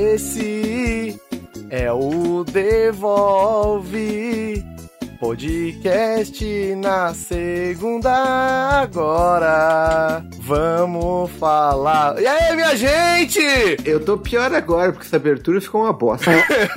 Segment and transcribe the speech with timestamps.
[0.00, 1.20] Esse
[1.68, 3.84] é o Devolve
[5.20, 8.10] Podcast na segunda
[8.80, 10.24] agora.
[10.38, 12.18] Vamos falar.
[12.18, 13.40] E aí, minha gente?
[13.84, 16.30] Eu tô pior agora, porque essa abertura ficou uma bosta.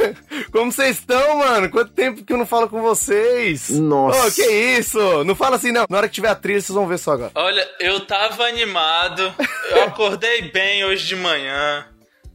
[0.52, 1.70] Como vocês estão, mano?
[1.70, 3.70] Quanto tempo que eu não falo com vocês?
[3.70, 4.28] Nossa.
[4.28, 5.24] Ô, que isso?
[5.24, 5.86] Não fala assim, não.
[5.90, 7.32] Na hora que tiver a trilha, vocês vão ver só agora.
[7.36, 9.34] Olha, eu tava animado.
[9.72, 11.86] Eu acordei bem hoje de manhã.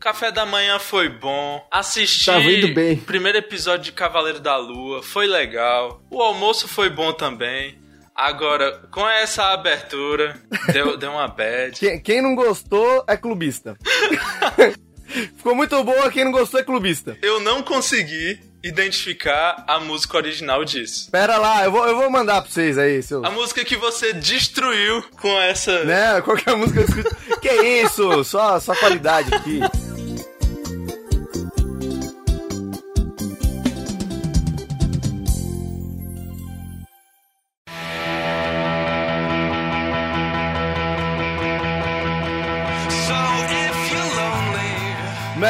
[0.01, 1.66] Café da manhã foi bom.
[1.70, 2.95] Assisti Tava indo bem.
[2.95, 5.02] o primeiro episódio de Cavaleiro da Lua.
[5.02, 6.01] Foi legal.
[6.11, 7.77] O almoço foi bom também.
[8.15, 10.41] Agora, com essa abertura,
[10.73, 11.79] deu, deu uma bad.
[11.79, 13.77] Quem, quem não gostou é clubista.
[15.37, 17.16] Ficou muito boa, quem não gostou é clubista.
[17.23, 21.10] Eu não consegui identificar a música original disso.
[21.10, 23.24] Pera lá, eu vou, eu vou mandar pra vocês aí, seus...
[23.24, 25.85] A música que você destruiu com essa.
[25.85, 26.21] Né?
[26.21, 27.16] Qualquer música escrita.
[27.40, 28.23] que isso?
[28.24, 29.60] Só, só qualidade aqui.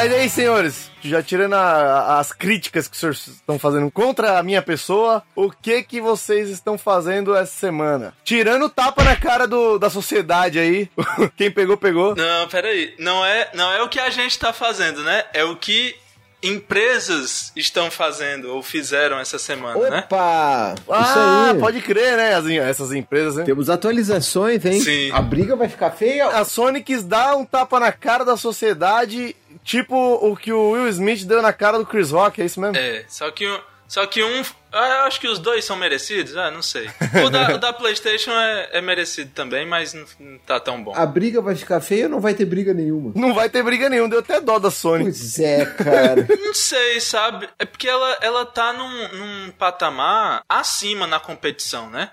[0.09, 4.43] Mas aí, senhores, já tirando a- as críticas que os senhores estão fazendo contra a
[4.43, 8.15] minha pessoa, o que que vocês estão fazendo essa semana?
[8.23, 10.89] Tirando o tapa na cara do, da sociedade aí,
[11.37, 12.15] quem pegou, pegou.
[12.15, 12.95] Não, peraí.
[12.97, 15.25] Não é, não é o que a gente tá fazendo, né?
[15.31, 15.95] É o que
[16.41, 19.99] empresas estão fazendo ou fizeram essa semana, né?
[20.05, 20.73] Opa!
[20.89, 22.33] Ah, pode crer, né?
[22.33, 23.43] as- essas empresas, né?
[23.43, 24.79] Temos atualizações, hein?
[24.79, 25.11] Sim.
[25.11, 26.27] A briga vai ficar feia.
[26.29, 29.35] A Sony quis dar um tapa na cara da sociedade,
[29.69, 32.75] tipo o que o Will Smith deu na cara do Chris Rock, é isso mesmo?
[32.75, 34.41] É, só que, um- só que um.
[34.71, 36.89] ah, Eu acho que os dois são merecidos, ah, não sei.
[37.25, 40.93] O da, o da PlayStation é, é merecido também, mas não, não tá tão bom.
[40.95, 43.11] A briga vai ficar feia ou não vai ter briga nenhuma?
[43.15, 45.03] Não vai ter briga nenhuma, deu até dó da Sony.
[45.03, 46.25] Pois é, cara.
[46.39, 47.47] Não sei, sabe?
[47.59, 52.11] É porque ela, ela tá num, num patamar acima na competição, né?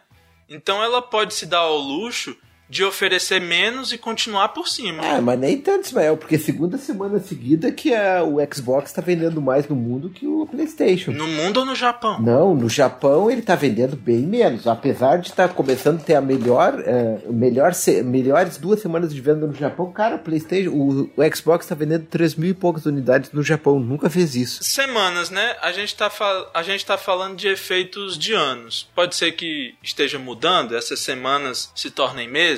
[0.49, 2.37] Então ela pode se dar ao luxo
[2.69, 5.03] de oferecer menos e continuar por cima.
[5.05, 9.41] ah, mas nem tanto, Ismael, porque segunda semana seguida que a, o Xbox tá vendendo
[9.41, 11.13] mais no mundo que o PlayStation.
[11.13, 12.21] No mundo ou no Japão?
[12.21, 14.67] Não, no Japão ele tá vendendo bem menos.
[14.67, 19.21] Apesar de estar começando a ter a melhor, é, melhor se- melhores duas semanas de
[19.21, 22.85] venda no Japão, cara, o PlayStation, o, o Xbox tá vendendo 3 mil e poucas
[22.87, 23.79] unidades no Japão.
[23.79, 24.65] Nunca fez isso.
[24.65, 25.57] Semanas, né?
[25.63, 28.89] A gente, tá fal- a gente tá falando de efeitos de anos.
[28.95, 32.56] Pode ser que esteja mudando, essas semanas se tornem meses?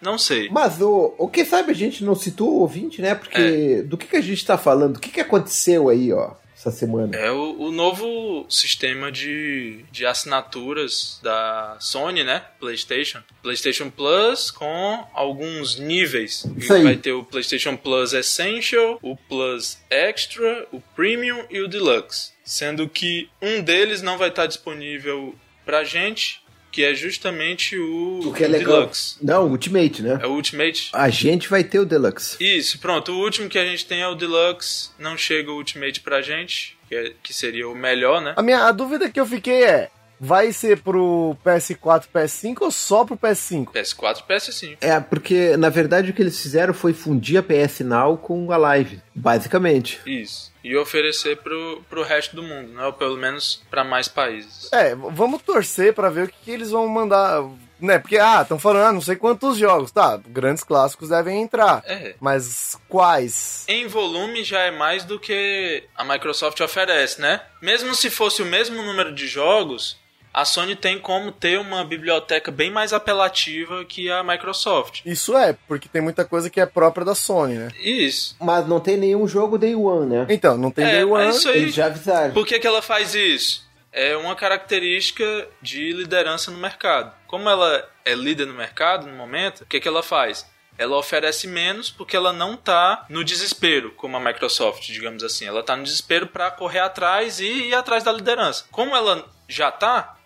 [0.00, 0.48] Não sei.
[0.48, 3.14] Mas o, o que sabe a gente não citou o ouvinte, né?
[3.14, 4.96] Porque do que, que a gente tá falando?
[4.96, 7.16] O que, que aconteceu aí, ó, essa semana?
[7.16, 12.44] É o, o novo sistema de, de assinaturas da Sony, né?
[12.60, 13.20] PlayStation.
[13.42, 16.46] PlayStation Plus com alguns níveis.
[16.82, 22.32] Vai ter o PlayStation Plus Essential, o Plus Extra, o Premium e o Deluxe.
[22.44, 25.34] Sendo que um deles não vai estar disponível
[25.64, 26.40] pra gente,
[26.78, 28.82] que é justamente o, O que é legal.
[28.82, 29.16] Deluxe.
[29.20, 30.20] Não, o Ultimate, né?
[30.22, 30.90] É o Ultimate.
[30.92, 32.36] A gente vai ter o Deluxe.
[32.38, 33.10] Isso, pronto.
[33.10, 34.90] O último que a gente tem é o Deluxe.
[34.96, 38.32] Não chega o Ultimate pra gente, que, é- que seria o melhor, né?
[38.36, 39.90] A, minha, a dúvida que eu fiquei é,
[40.20, 43.72] vai ser pro PS4, PS5 ou só pro PS5?
[43.72, 44.76] PS4 e PS5.
[44.80, 48.56] É, porque na verdade o que eles fizeram foi fundir a PS Now com a
[48.56, 49.98] Live, basicamente.
[50.06, 50.52] Isso.
[50.68, 52.84] E oferecer pro, pro resto do mundo, né?
[52.84, 54.70] Ou pelo menos pra mais países.
[54.70, 57.42] É, vamos torcer pra ver o que, que eles vão mandar,
[57.80, 57.98] né?
[57.98, 61.82] Porque, ah, estão falando, ah, não sei quantos jogos, tá, grandes clássicos devem entrar.
[61.86, 62.14] É.
[62.20, 63.64] Mas quais?
[63.66, 67.40] Em volume já é mais do que a Microsoft oferece, né?
[67.62, 69.97] Mesmo se fosse o mesmo número de jogos,
[70.32, 75.00] a Sony tem como ter uma biblioteca bem mais apelativa que a Microsoft.
[75.04, 77.68] Isso é, porque tem muita coisa que é própria da Sony, né?
[77.80, 78.36] Isso.
[78.40, 80.26] Mas não tem nenhum jogo Day One, né?
[80.28, 81.26] Então, não tem É, Day One.
[81.26, 82.32] mas isso aí- Eles já avisaram.
[82.34, 83.66] Por que, que ela faz isso?
[83.90, 87.12] É uma característica de liderança no mercado.
[87.26, 90.46] Como ela é líder no mercado no momento, o que, que ela faz?
[90.76, 95.46] Ela oferece menos porque ela não tá no desespero, como a Microsoft, digamos assim.
[95.46, 98.66] Ela tá no desespero para correr atrás e ir atrás da liderança.
[98.70, 100.16] Como ela já tá,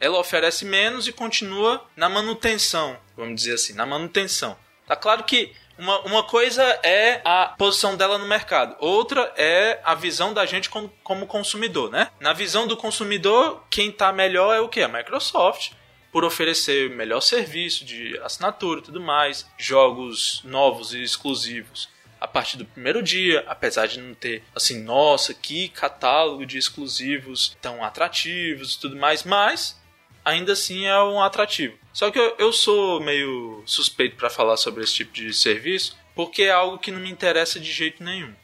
[0.00, 4.56] ela oferece menos e continua na manutenção, vamos dizer assim, na manutenção.
[4.86, 9.94] Tá claro que uma, uma coisa é a posição dela no mercado, outra é a
[9.94, 12.10] visão da gente como, como consumidor, né?
[12.18, 14.82] Na visão do consumidor, quem tá melhor é o que?
[14.82, 15.72] A Microsoft,
[16.10, 21.88] por oferecer melhor serviço de assinatura e tudo mais, jogos novos e exclusivos
[22.20, 27.56] a partir do primeiro dia, apesar de não ter assim, nossa, que catálogo de exclusivos
[27.62, 29.79] tão atrativos e tudo mais, mas
[30.24, 31.76] ainda assim é um atrativo.
[31.92, 36.42] Só que eu, eu sou meio suspeito para falar sobre esse tipo de serviço, porque
[36.42, 38.34] é algo que não me interessa de jeito nenhum.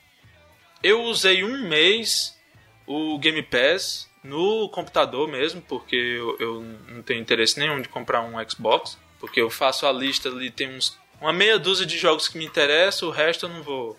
[0.83, 2.37] Eu usei um mês
[2.87, 8.23] o Game Pass no computador mesmo, porque eu, eu não tenho interesse nenhum de comprar
[8.23, 12.29] um Xbox, porque eu faço a lista ali, tem uns, uma meia dúzia de jogos
[12.29, 13.97] que me interessam, o resto eu não vou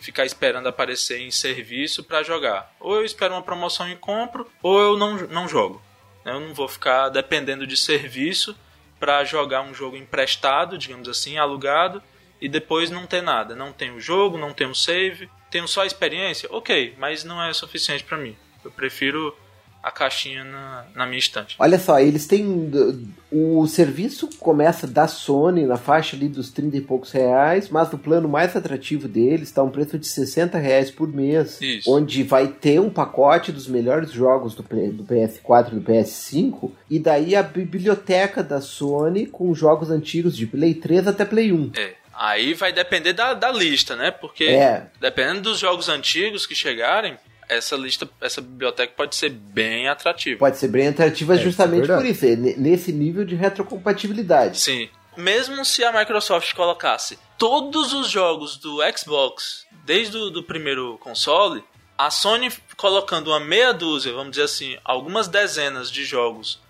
[0.00, 2.74] ficar esperando aparecer em serviço para jogar.
[2.80, 5.82] Ou eu espero uma promoção e compro, ou eu não, não jogo.
[6.30, 8.56] Eu não vou ficar dependendo de serviço
[8.98, 12.02] para jogar um jogo emprestado, digamos assim, alugado,
[12.40, 13.54] e depois não ter nada.
[13.54, 17.42] Não tem o jogo, não tem o save, tenho só a experiência, ok, mas não
[17.42, 18.36] é suficiente para mim.
[18.64, 19.36] Eu prefiro
[19.82, 21.56] a caixinha na, na minha estante.
[21.58, 22.70] Olha só, eles têm.
[23.30, 27.98] O serviço começa da Sony na faixa ali dos 30 e poucos reais, mas o
[27.98, 31.60] plano mais atrativo deles está um preço de 60 reais por mês.
[31.60, 31.90] Isso.
[31.94, 36.98] Onde vai ter um pacote dos melhores jogos do, do PS4 e do PS5, e
[36.98, 41.72] daí a biblioteca da Sony com jogos antigos de Play 3 até Play 1.
[41.76, 41.94] É.
[42.20, 44.10] Aí vai depender da, da lista, né?
[44.10, 44.88] Porque É.
[45.00, 47.16] dependendo dos jogos antigos que chegarem,
[47.48, 50.38] essa lista, essa biblioteca pode ser bem atrativa.
[50.38, 53.34] Pode ser bem atrativa É, justamente isso é por isso, é ne- nesse nível de
[53.34, 54.58] retrocompatibilidade.
[54.58, 54.88] Sim.
[55.16, 61.64] Mesmo se a Microsoft colocasse todos os jogos do Xbox desde o do primeiro console,
[61.96, 66.60] a Sony colocando uma meia dúzia, vamos dizer assim, algumas dezenas de jogos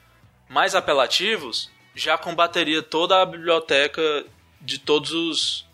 [0.48, 4.24] mais apelativos, já combateria toda a biblioteca
[4.60, 5.66] de todos os,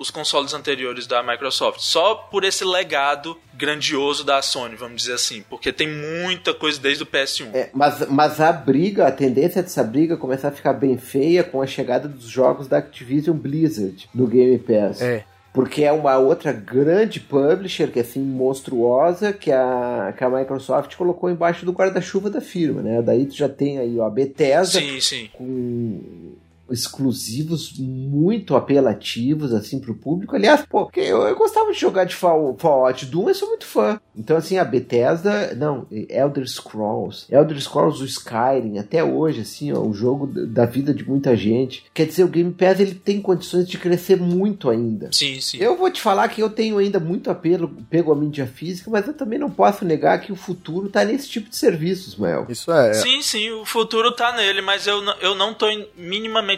[0.00, 1.80] os consoles anteriores da Microsoft.
[1.80, 5.44] Só por esse legado grandioso da Sony, vamos dizer assim.
[5.48, 7.54] Porque tem muita coisa desde o PS1.
[7.54, 11.44] É, mas, mas a briga, a tendência dessa briga é começar a ficar bem feia
[11.44, 15.02] com a chegada dos jogos da Activision Blizzard no Game Pass.
[15.02, 15.22] É.
[15.52, 20.96] Porque é uma outra grande publisher que é assim monstruosa que a, que a Microsoft
[20.96, 23.02] colocou embaixo do guarda-chuva da firma, né?
[23.02, 25.28] Daí tu já tem aí ó, a Bethesda Sim, sim.
[25.32, 26.36] com
[26.70, 30.34] exclusivos muito apelativos assim pro público.
[30.36, 33.66] Aliás, pô, porque eu, eu gostava de jogar de Fall- Fallout Doom, eu sou muito
[33.66, 34.00] fã.
[34.16, 39.80] Então assim, a Bethesda, não, Elder Scrolls, Elder Scrolls o Skyrim, até hoje assim, ó,
[39.80, 41.84] o jogo da vida de muita gente.
[41.94, 45.10] Quer dizer, o Game Pass ele tem condições de crescer muito ainda.
[45.12, 45.58] Sim, sim.
[45.58, 49.06] Eu vou te falar que eu tenho ainda muito apelo, pego a mídia física, mas
[49.06, 52.46] eu também não posso negar que o futuro tá nesse tipo de serviços, Mael.
[52.48, 52.94] Isso é.
[52.94, 55.86] Sim, sim, o futuro tá nele, mas eu, eu não tô in-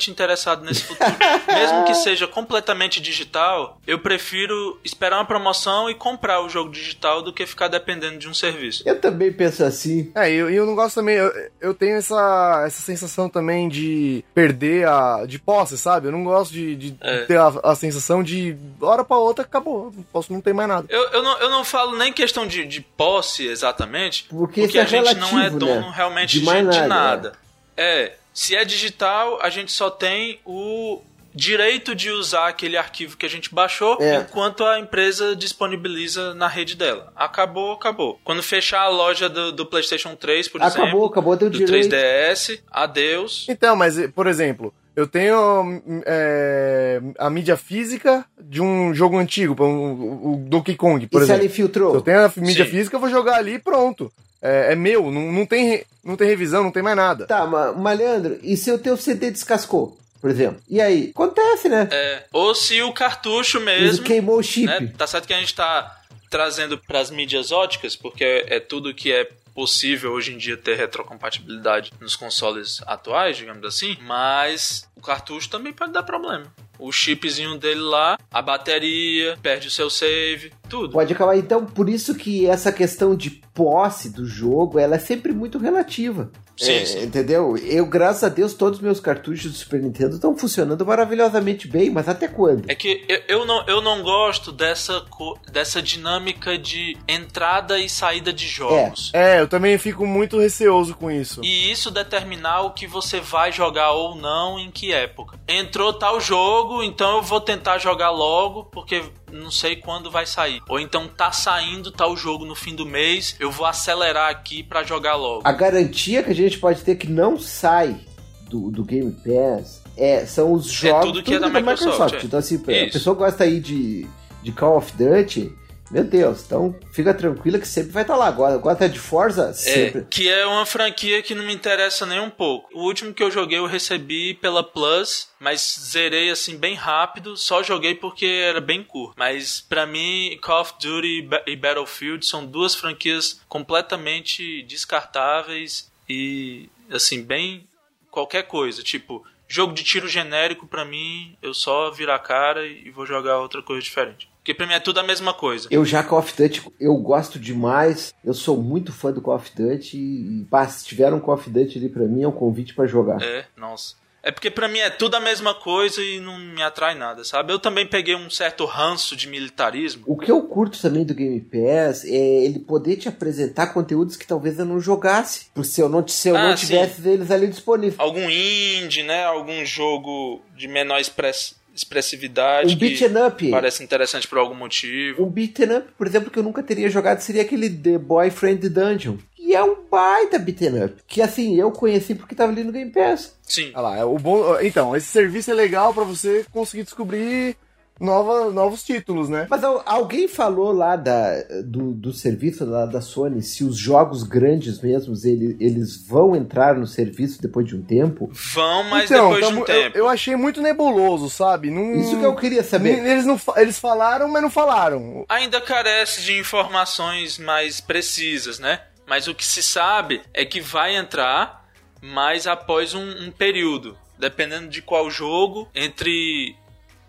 [0.03, 1.11] minimamente interessado nesse futuro.
[1.47, 7.23] Mesmo que seja completamente digital, eu prefiro esperar uma promoção e comprar o jogo digital
[7.23, 8.83] do que ficar dependendo de um serviço.
[8.87, 10.11] Eu também penso assim.
[10.15, 14.25] É, e eu, eu não gosto também, eu, eu tenho essa, essa sensação também de
[14.35, 15.25] perder a.
[15.27, 16.09] de posse, sabe?
[16.09, 17.25] Eu não gosto de, de É.
[17.25, 20.87] ter a, a sensação de hora pra outra acabou, não posso não ter mais nada.
[20.89, 24.79] Eu, eu, não, eu não falo nem questão de, de posse exatamente, Porque porque isso
[24.79, 25.93] é a gente não é relativo, dono né?
[25.95, 27.33] realmente De de, mais de nada, nada.
[27.77, 31.01] É, se é digital, a gente só tem o
[31.35, 34.17] direito de usar aquele arquivo que a gente baixou É.
[34.17, 37.11] enquanto a empresa disponibiliza na rede dela.
[37.17, 38.21] Acabou, acabou.
[38.23, 41.89] Quando fechar a loja do, do PlayStation 3, por Acabou, exemplo, acabou do direito.
[41.89, 43.47] 3DS, adeus.
[43.49, 50.35] Então, mas, por exemplo, eu tenho é, a mídia física de um jogo antigo, um,
[50.35, 51.93] o Donkey Kong, por e se ela exemplo.
[51.93, 52.71] Se eu tenho a mídia Sim.
[52.71, 54.13] física, eu vou jogar ali e pronto.
[54.43, 57.27] É, é meu, não, não, tem, não tem revisão, não tem mais nada.
[57.27, 60.61] Tá, mas, mas Leandro, e se o teu CD descascou, por exemplo?
[60.69, 61.11] E aí?
[61.15, 61.89] Acontece, né?
[61.91, 64.05] É, ou se o cartucho Ele mesmo.
[64.05, 64.67] queimou o chip.
[64.67, 64.93] né?
[64.99, 68.95] Tá certo que a gente tá trazendo para as mídias óticas, porque é, é tudo
[68.95, 75.01] que é possível hoje em dia ter retrocompatibilidade nos consoles atuais, digamos assim, mas o
[75.01, 76.47] cartucho também pode dar problema.
[76.79, 80.93] O chipzinho dele lá, a bateria, perde o seu save, tudo.
[80.93, 81.37] Pode acabar.
[81.37, 86.31] Então, por isso que essa questão de posse do jogo, ela é sempre muito relativa.
[86.57, 87.03] Sim, É, sim.
[87.03, 87.57] Entendeu?
[87.57, 91.91] Eu, graças a Deus, todos os meus cartuchos do Super Nintendo estão funcionando maravilhosamente bem,
[91.91, 92.71] mas até quando?
[92.71, 95.05] É que eu, eu não, eu não gosto dessa,
[95.51, 99.11] dessa dinâmica de entrada e saída de jogos.
[99.15, 101.41] É, eu também fico muito receoso com isso.
[101.43, 105.39] E isso determinar o que você vai jogar ou não em que época.
[105.49, 110.61] Entrou tal jogo, então eu vou tentar jogar logo, porque não sei quando vai sair.
[110.69, 114.83] Ou então tá saindo tal jogo no fim do mês, eu vou acelerar aqui pra
[114.83, 115.43] jogar logo.
[115.45, 118.01] A garantia que a gente pode ter que não sai
[118.49, 122.25] do, do Game Pass é, são os jogos tudo que é da Microsoft, é.
[122.25, 122.93] Então, assim, a Isso.
[122.93, 124.07] pessoa gosta aí de,
[124.43, 125.53] de Call of Duty,
[125.93, 128.27] meu Deus, então fica tranquila que sempre vai estar lá.
[128.27, 130.01] Agora, gosta de Forza, sempre.
[130.01, 132.71] É, que é uma franquia que não me interessa nem um pouco.
[132.75, 137.63] O último que eu joguei eu recebi pela Plus, mas zerei assim bem rápido, só
[137.63, 139.15] joguei porque era bem curto.
[139.19, 146.71] Mas pra mim, Call of Duty e e Battlefield são duas franquias completamente descartáveis e
[146.91, 147.69] assim, bem
[148.11, 152.91] qualquer coisa, tipo, jogo de tiro genérico pra mim, eu só viro a cara e
[152.91, 154.31] vou jogar outra coisa diferente.
[154.39, 155.69] Porque pra mim é tudo a mesma coisa.
[155.71, 158.13] Eu já Call of Duty, eu gosto demais.
[158.25, 159.97] Eu sou muito fã do Call of Duty.
[159.97, 162.87] E, pá, se tiver um Call of Duty ali pra mim, é um convite para
[162.87, 163.23] jogar.
[163.23, 163.95] É, nossa.
[164.23, 167.53] É porque para mim é tudo a mesma coisa e não me atrai nada, sabe?
[167.53, 170.05] Eu também peguei um certo ranço de militarismo.
[170.07, 174.27] O que eu curto também do Game Pass é ele poder te apresentar conteúdos que
[174.27, 175.47] talvez eu não jogasse.
[175.65, 177.11] Se eu não, se eu ah, não tivesse sim.
[177.11, 177.99] eles ali disponíveis.
[177.99, 179.25] Algum indie, né?
[179.25, 183.51] Algum jogo de menor express expressividade um beat'em up.
[183.51, 185.25] parece interessante por algum motivo.
[185.25, 189.17] Um beat'em up, por exemplo, que eu nunca teria jogado seria aquele The Boyfriend Dungeon.
[189.53, 190.95] E é um baita beat'em up.
[191.07, 193.37] Que assim, eu conheci porque tava ali no Game Pass.
[193.43, 193.71] Sim.
[193.75, 194.59] Olha lá, é o bom.
[194.63, 197.55] Então, esse serviço é legal para você conseguir descobrir
[198.01, 199.47] nova, novos títulos, né?
[199.51, 204.81] Mas alguém falou lá da, do, do serviço lá da Sony se os jogos grandes
[204.81, 208.31] mesmos eles, eles vão entrar no serviço depois de um tempo?
[208.33, 209.99] Vão, mas então, depois tamo, de um tempo.
[209.99, 211.71] Eu, eu, achei muito nebuloso, sabe?
[211.71, 213.05] Não, Isso que eu queria saber.
[213.05, 215.27] Eles, não, eles falaram, mas não falaram.
[215.29, 218.81] Ainda carece de informações mais precisas, né?
[219.13, 221.69] Mas o que se sabe é que vai entrar,
[222.01, 223.95] mas após um, um período.
[224.19, 226.57] Dependendo de qual jogo, entre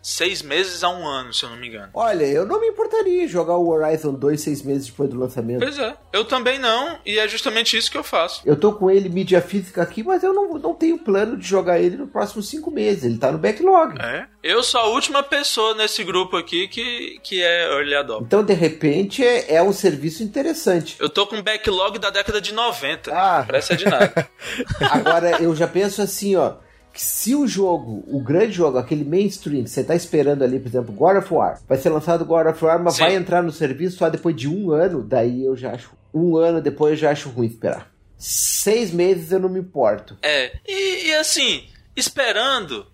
[0.04, 1.90] seis meses a um ano, se eu não me engano.
[1.94, 5.62] Olha, eu não me importaria jogar o Horizon 2 seis meses depois do lançamento.
[5.62, 8.42] Pois é, eu também não, e é justamente isso que eu faço.
[8.46, 11.80] Eu tô com ele mídia física aqui, mas eu não, não tenho plano de jogar
[11.80, 13.06] ele nos próximos cinco meses.
[13.06, 13.98] Ele tá no backlog.
[14.02, 14.26] É.
[14.44, 18.28] Eu sou a última pessoa nesse grupo aqui que, que é Early Adopter.
[18.28, 20.98] Então, de repente, é, é um serviço interessante.
[21.00, 23.10] Eu tô com backlog da década de 90.
[23.14, 23.44] Ah.
[23.46, 24.30] Parece de nada.
[24.92, 26.56] Agora, eu já penso assim, ó
[26.94, 30.94] que se o jogo, o grande jogo, aquele mainstream você está esperando ali, por exemplo,
[30.94, 33.02] God of War, vai ser lançado God of War, mas Sim.
[33.02, 35.92] vai entrar no serviço só depois de um ano, daí eu já acho.
[36.14, 37.92] Um ano depois eu já acho ruim esperar.
[38.16, 40.16] Seis meses eu não me importo.
[40.22, 41.64] É, e, e assim,
[41.96, 42.86] esperando,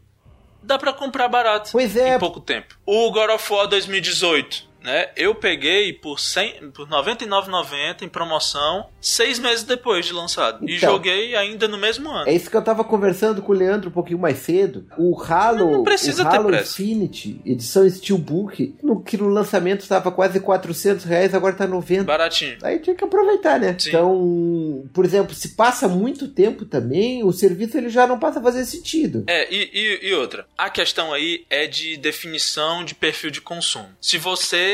[0.63, 1.69] dá para comprar barato.
[1.73, 2.15] Pois é.
[2.15, 2.79] Em pouco tempo.
[2.85, 5.09] O God of War 2018 né?
[5.15, 10.57] Eu peguei por, 100, por 99,90 em promoção seis meses depois de lançado.
[10.63, 12.29] Então, e joguei ainda no mesmo ano.
[12.29, 14.87] É isso que eu tava conversando com o Leandro um pouquinho mais cedo.
[14.97, 20.39] O Halo, não precisa o Halo Infinity, edição Steelbook, no, que no lançamento estava quase
[20.39, 22.03] 400 reais, agora tá 90.
[22.03, 22.57] Baratinho.
[22.61, 23.75] Aí tinha que aproveitar, né?
[23.77, 23.89] Sim.
[23.89, 28.43] Então, por exemplo, se passa muito tempo também, o serviço ele já não passa a
[28.43, 29.23] fazer sentido.
[29.27, 30.45] É, e, e, e outra.
[30.57, 33.89] A questão aí é de definição de perfil de consumo.
[33.99, 34.68] Se você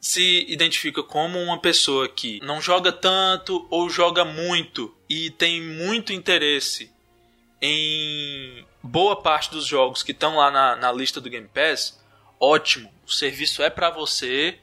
[0.00, 6.12] se identifica como uma pessoa que não joga tanto ou joga muito e tem muito
[6.12, 6.92] interesse
[7.60, 12.00] em boa parte dos jogos que estão lá na, na lista do Game Pass,
[12.38, 14.58] ótimo, o serviço é para você,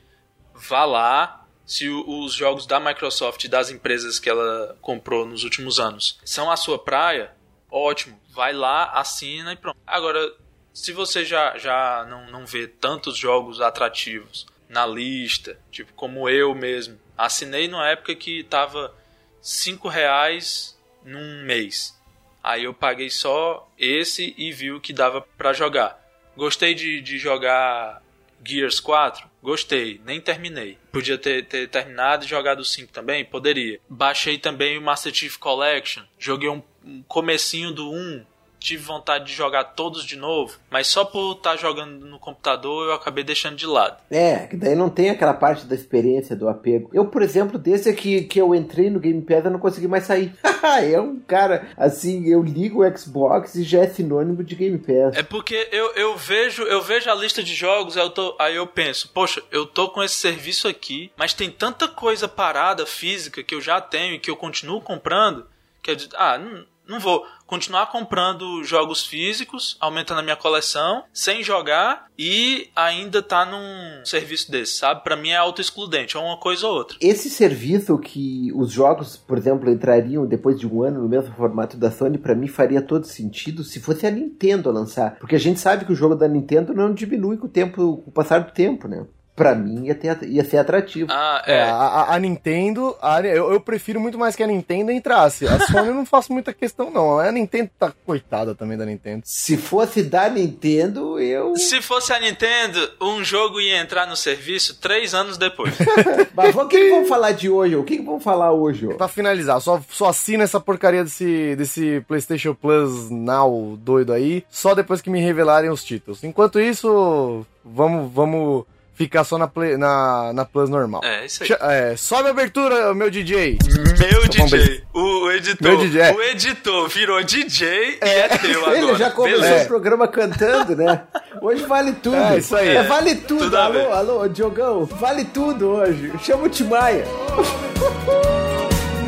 [0.54, 1.40] vá lá.
[1.66, 6.52] Se os jogos da Microsoft e das empresas que ela comprou nos últimos anos são
[6.52, 7.32] a sua praia,
[7.72, 9.78] ótimo, vai lá, assina e pronto.
[9.88, 10.34] Agora,
[10.74, 16.54] se você já, já não, não vê tantos jogos atrativos na lista, tipo como eu
[16.56, 17.00] mesmo.
[17.18, 18.94] Assinei numa época que tava
[19.42, 21.98] cinco reais num mês.
[22.44, 26.00] Aí eu paguei só esse e vi o que dava para jogar.
[26.36, 28.02] Gostei de, de jogar
[28.44, 29.30] Gears 4?
[29.42, 30.78] Gostei, nem terminei.
[30.92, 33.24] Podia ter, ter terminado e jogado o 5 também?
[33.24, 33.80] Poderia.
[33.88, 36.04] Baixei também o Master Chief Collection.
[36.20, 38.26] Joguei um, um comecinho do 1,
[38.64, 42.88] tive vontade de jogar todos de novo, mas só por estar tá jogando no computador
[42.88, 43.98] eu acabei deixando de lado.
[44.10, 46.90] É, que daí não tem aquela parte da experiência, do apego.
[46.94, 50.06] Eu, por exemplo, desde que, que eu entrei no Game Pass, eu não consegui mais
[50.06, 50.34] sair.
[50.82, 55.18] é um cara, assim, eu ligo o Xbox e já é sinônimo de Game Pass.
[55.18, 58.66] É porque eu, eu vejo eu vejo a lista de jogos, eu tô, aí eu
[58.66, 63.54] penso, poxa, eu tô com esse serviço aqui, mas tem tanta coisa parada física que
[63.54, 65.46] eu já tenho e que eu continuo comprando,
[65.82, 71.04] que eu digo, ah, não, não vou continuar comprando jogos físicos, aumentando a minha coleção,
[71.14, 75.04] sem jogar e ainda tá num serviço desse, sabe?
[75.04, 76.98] Para mim é auto-excludente, é uma coisa ou outra.
[77.00, 81.78] Esse serviço que os jogos, por exemplo, entrariam depois de um ano no mesmo formato
[81.78, 85.18] da Sony, para mim faria todo sentido se fosse a Nintendo a lançar.
[85.20, 88.10] Porque a gente sabe que o jogo da Nintendo não diminui com o tempo, com
[88.10, 89.06] o passar do tempo, né?
[89.36, 91.12] Pra mim ia, ter, ia ser atrativo.
[91.12, 91.54] Ah, é.
[91.56, 95.48] é a, a, Nintendo, a, eu, eu, prefiro muito mais que a Nintendo entrasse.
[95.48, 97.20] A Sony eu não faço muita questão, não.
[97.20, 99.24] A Nintendo tá coitada também da Nintendo.
[99.26, 101.56] Se fosse da Nintendo, eu.
[101.56, 105.74] Se fosse a Nintendo, um jogo ia entrar no serviço três anos depois.
[106.36, 107.76] Mas o que, vamos falar de hoje?
[107.76, 108.88] O que, que vamos falar hoje?
[108.96, 114.76] Pra finalizar, só, só assina essa porcaria desse, desse PlayStation Plus Now doido aí, só
[114.76, 116.24] depois que me revelarem os títulos.
[116.24, 121.02] Enquanto isso, vamos, vamos ficar só na, play, na, na Plus normal.
[121.04, 121.50] É, isso aí.
[121.62, 123.58] É, sobe a abertura, meu DJ.
[124.00, 124.84] Meu DJ.
[124.94, 125.68] O editor.
[125.68, 126.14] Meu DJ, é.
[126.14, 128.78] O editor virou DJ e é teu agora.
[128.78, 129.64] Ele já começou Beleza.
[129.64, 131.02] o programa cantando, né?
[131.42, 132.16] Hoje vale tudo.
[132.16, 132.70] É, isso aí.
[132.70, 133.46] É, vale tudo.
[133.46, 134.86] Tudo alô, alô, Diogão.
[134.86, 136.12] Vale tudo hoje.
[136.22, 137.06] Chama o Timaya.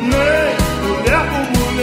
[0.00, 0.56] mulher
[1.30, 1.66] por mulher.
[1.66, 1.75] Resta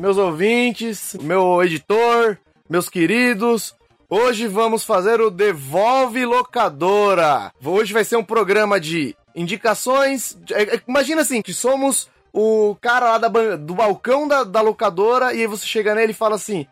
[0.00, 2.38] meus ouvintes, meu editor,
[2.68, 3.76] meus queridos,
[4.08, 7.52] hoje vamos fazer o Devolve Locadora.
[7.62, 10.38] Hoje vai ser um programa de indicações.
[10.52, 15.34] é, é, Imagina assim, que somos o cara lá da do balcão da, da locadora
[15.34, 16.66] e aí você chega nele e fala assim.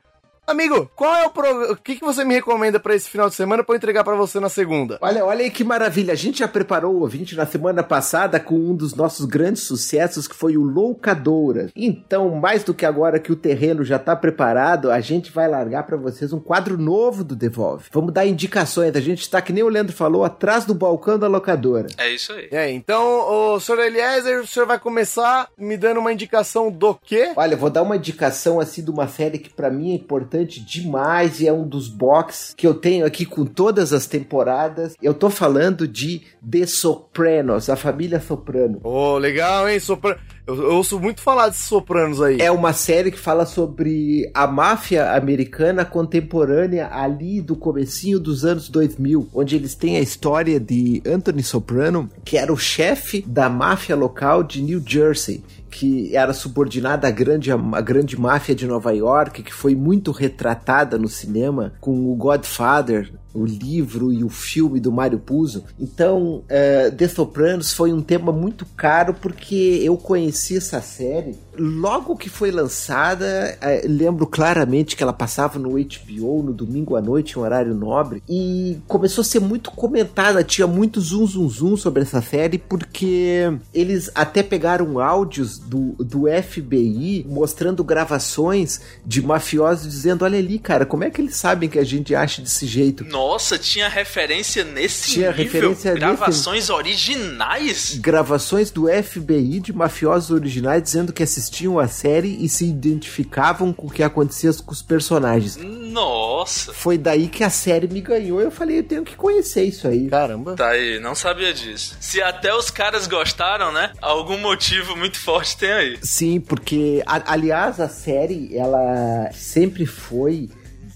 [0.49, 1.73] Amigo, qual é o pro...
[1.73, 4.17] o que, que você me recomenda pra esse final de semana pra eu entregar pra
[4.17, 4.97] você na segunda?
[5.02, 6.14] Olha, olha aí que maravilha.
[6.14, 10.26] A gente já preparou o ouvinte na semana passada com um dos nossos grandes sucessos,
[10.26, 11.71] que foi o Loucadora.
[11.76, 15.82] Então, mais do que agora que o terreno já tá preparado, a gente vai largar
[15.82, 17.91] pra vocês um quadro novo do Devolve.
[17.93, 18.97] Vamos dar indicações.
[18.97, 21.89] A gente tá, que nem o Leandro falou, atrás do balcão da locadora.
[21.99, 22.49] É isso aí.
[22.50, 27.32] É, então, o senhor Eliezer, o senhor vai começar me dando uma indicação do quê?
[27.37, 30.38] Olha, eu vou dar uma indicação assim de uma série que pra mim é importante
[30.45, 34.95] demais e é um dos box que eu tenho aqui com todas as temporadas.
[35.03, 38.81] Eu tô falando de The Sopranos, a família Soprano.
[38.83, 39.79] Ô, legal, hein?
[39.81, 40.19] Sopra...
[40.49, 42.41] Eu, eu ouço muito falar desses sopranos aí.
[42.41, 48.71] É uma série que fala sobre a máfia americana contemporânea ali do comecinho dos anos
[48.71, 53.95] 2000, onde eles têm a história de Anthony Soprano, que era o chefe da máfia
[53.95, 59.43] local de New Jersey, que era subordinada à grande, à grande máfia de Nova York,
[59.43, 64.91] que foi muito retratada no cinema com o Godfather, o livro e o filme do
[64.91, 65.65] Mário Puzo.
[65.78, 72.16] Então, eh, The Sopranos foi um tema muito caro porque eu conheci essa série logo
[72.16, 73.58] que foi lançada.
[73.60, 78.23] eh, lembro claramente que ela passava no HBO no domingo à noite, em horário nobre,
[78.28, 80.42] e começou a ser muito comentada.
[80.44, 86.25] Tinha muito zoom, zoom, zoom sobre essa série porque eles até pegaram áudios do, do
[86.42, 91.78] FBI mostrando gravações de mafiosos dizendo: Olha ali, cara, como é que eles sabem que
[91.78, 93.04] a gente acha desse jeito?
[93.04, 95.44] Nossa, tinha referência nesse Tinha nível?
[95.44, 97.99] referência nesse- Gravações originais?
[98.00, 103.87] gravações do FBI de mafiosos originais dizendo que assistiam a série e se identificavam com
[103.87, 105.56] o que acontecia com os personagens.
[105.56, 106.73] Nossa.
[106.73, 108.41] Foi daí que a série me ganhou.
[108.41, 110.08] Eu falei, eu tenho que conhecer isso aí.
[110.08, 110.54] Caramba.
[110.54, 111.97] Tá aí, não sabia disso.
[112.00, 113.93] Se até os caras gostaram, né?
[114.00, 115.99] Algum motivo muito forte tem aí.
[116.02, 120.49] Sim, porque a- aliás a série ela sempre foi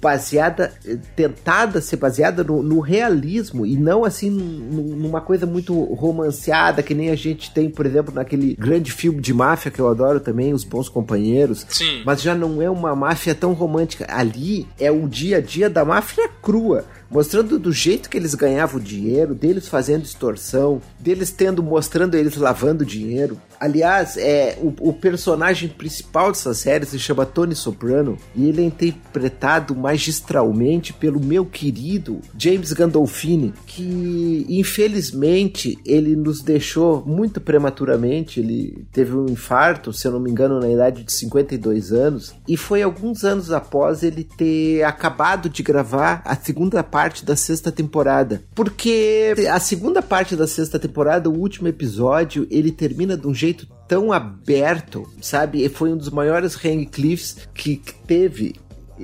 [0.02, 5.80] baseada, eh, tentada ser baseada no, no realismo e não assim num- numa coisa muito
[5.94, 9.88] romanceada que nem a gente tem, por exemplo, naquele grande filme de máfia que eu
[9.88, 11.64] adoro também, Os Bons Companheiros.
[11.68, 12.02] Sim.
[12.04, 14.04] Mas já não é uma máfia tão romântica.
[14.08, 16.84] Ali é o dia a dia da máfia crua.
[17.12, 22.86] Mostrando do jeito que eles ganhavam dinheiro, deles fazendo extorsão, deles tendo, mostrando eles lavando
[22.86, 23.38] dinheiro.
[23.60, 28.64] Aliás, é o, o personagem principal dessa série se chama Tony Soprano e ele é
[28.64, 38.40] interpretado magistralmente pelo meu querido James Gandolfini, que infelizmente ele nos deixou muito prematuramente.
[38.40, 42.56] Ele teve um infarto, se eu não me engano, na idade de 52 anos, e
[42.56, 48.42] foi alguns anos após ele ter acabado de gravar a segunda parte da sexta temporada.
[48.54, 53.66] Porque a segunda parte da sexta temporada, o último episódio, ele termina de um jeito
[53.88, 55.64] tão aberto, sabe?
[55.64, 58.54] E foi um dos maiores hang cliffs que teve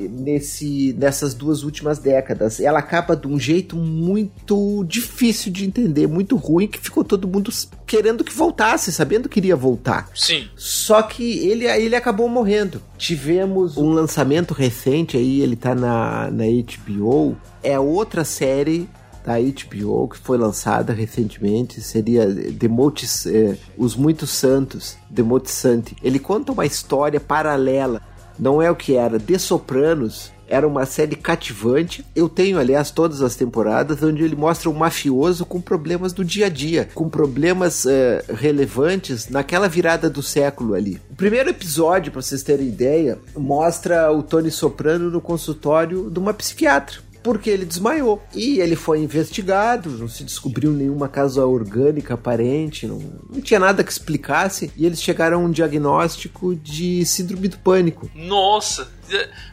[0.08, 2.60] nesse, nessas duas últimas décadas.
[2.60, 7.50] Ela acaba de um jeito muito difícil de entender, muito ruim, que ficou todo mundo
[7.86, 10.08] querendo que voltasse, sabendo que iria voltar.
[10.14, 10.46] Sim.
[10.56, 12.82] Só que ele, ele acabou morrendo.
[12.96, 17.36] Tivemos um lançamento recente aí, ele tá na, na HBO.
[17.62, 18.88] É outra série
[19.28, 21.82] da HBO que foi lançada recentemente.
[21.82, 25.94] Seria The Motes, eh, Os Muitos Santos, The Mote Santi.
[26.02, 28.00] Ele conta uma história paralela.
[28.38, 29.18] Não é o que era.
[29.18, 32.04] The Sopranos era uma série cativante.
[32.16, 36.46] Eu tenho, aliás, todas as temporadas onde ele mostra um mafioso com problemas do dia
[36.46, 41.00] a dia, com problemas eh, relevantes naquela virada do século ali.
[41.10, 46.32] O primeiro episódio, para vocês terem ideia, mostra o Tony Soprano no consultório de uma
[46.32, 48.22] psiquiatra porque ele desmaiou.
[48.34, 53.84] E ele foi investigado, não se descobriu nenhuma causa orgânica aparente, não, não tinha nada
[53.84, 58.10] que explicasse, e eles chegaram a um diagnóstico de síndrome do pânico.
[58.14, 58.90] Nossa!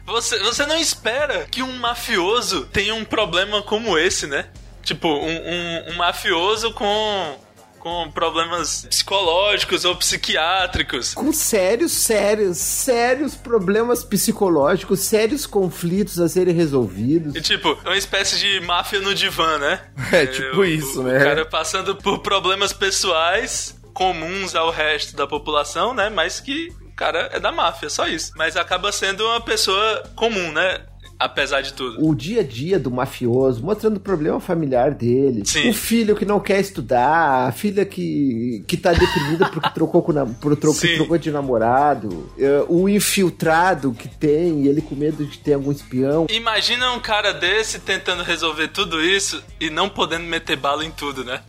[0.06, 4.46] Você, você não espera que um mafioso tenha um problema como esse, né?
[4.82, 7.36] Tipo, um, um, um mafioso com
[7.86, 11.14] com problemas psicológicos ou psiquiátricos.
[11.14, 17.36] Com sérios, sérios, sérios problemas psicológicos, sérios conflitos a serem resolvidos.
[17.36, 19.82] E tipo, uma espécie de máfia no divã, né?
[20.10, 21.16] É, tipo o, isso, o, né?
[21.16, 26.10] O cara passando por problemas pessoais comuns ao resto da população, né?
[26.10, 28.32] Mas que o cara é da máfia, só isso.
[28.34, 30.80] Mas acaba sendo uma pessoa comum, né?
[31.18, 32.06] Apesar de tudo.
[32.06, 35.42] O dia a dia do mafioso, mostrando o problema familiar dele.
[35.44, 35.70] Sim.
[35.70, 40.12] O filho que não quer estudar, a filha que, que tá deprimida porque trocou, com,
[40.12, 42.30] na- por tro, trocou de namorado.
[42.38, 46.26] eh, o infiltrado que tem, ele com medo de ter algum espião.
[46.30, 51.24] Imagina um cara desse tentando resolver tudo isso e não podendo meter bala em tudo,
[51.24, 51.40] né?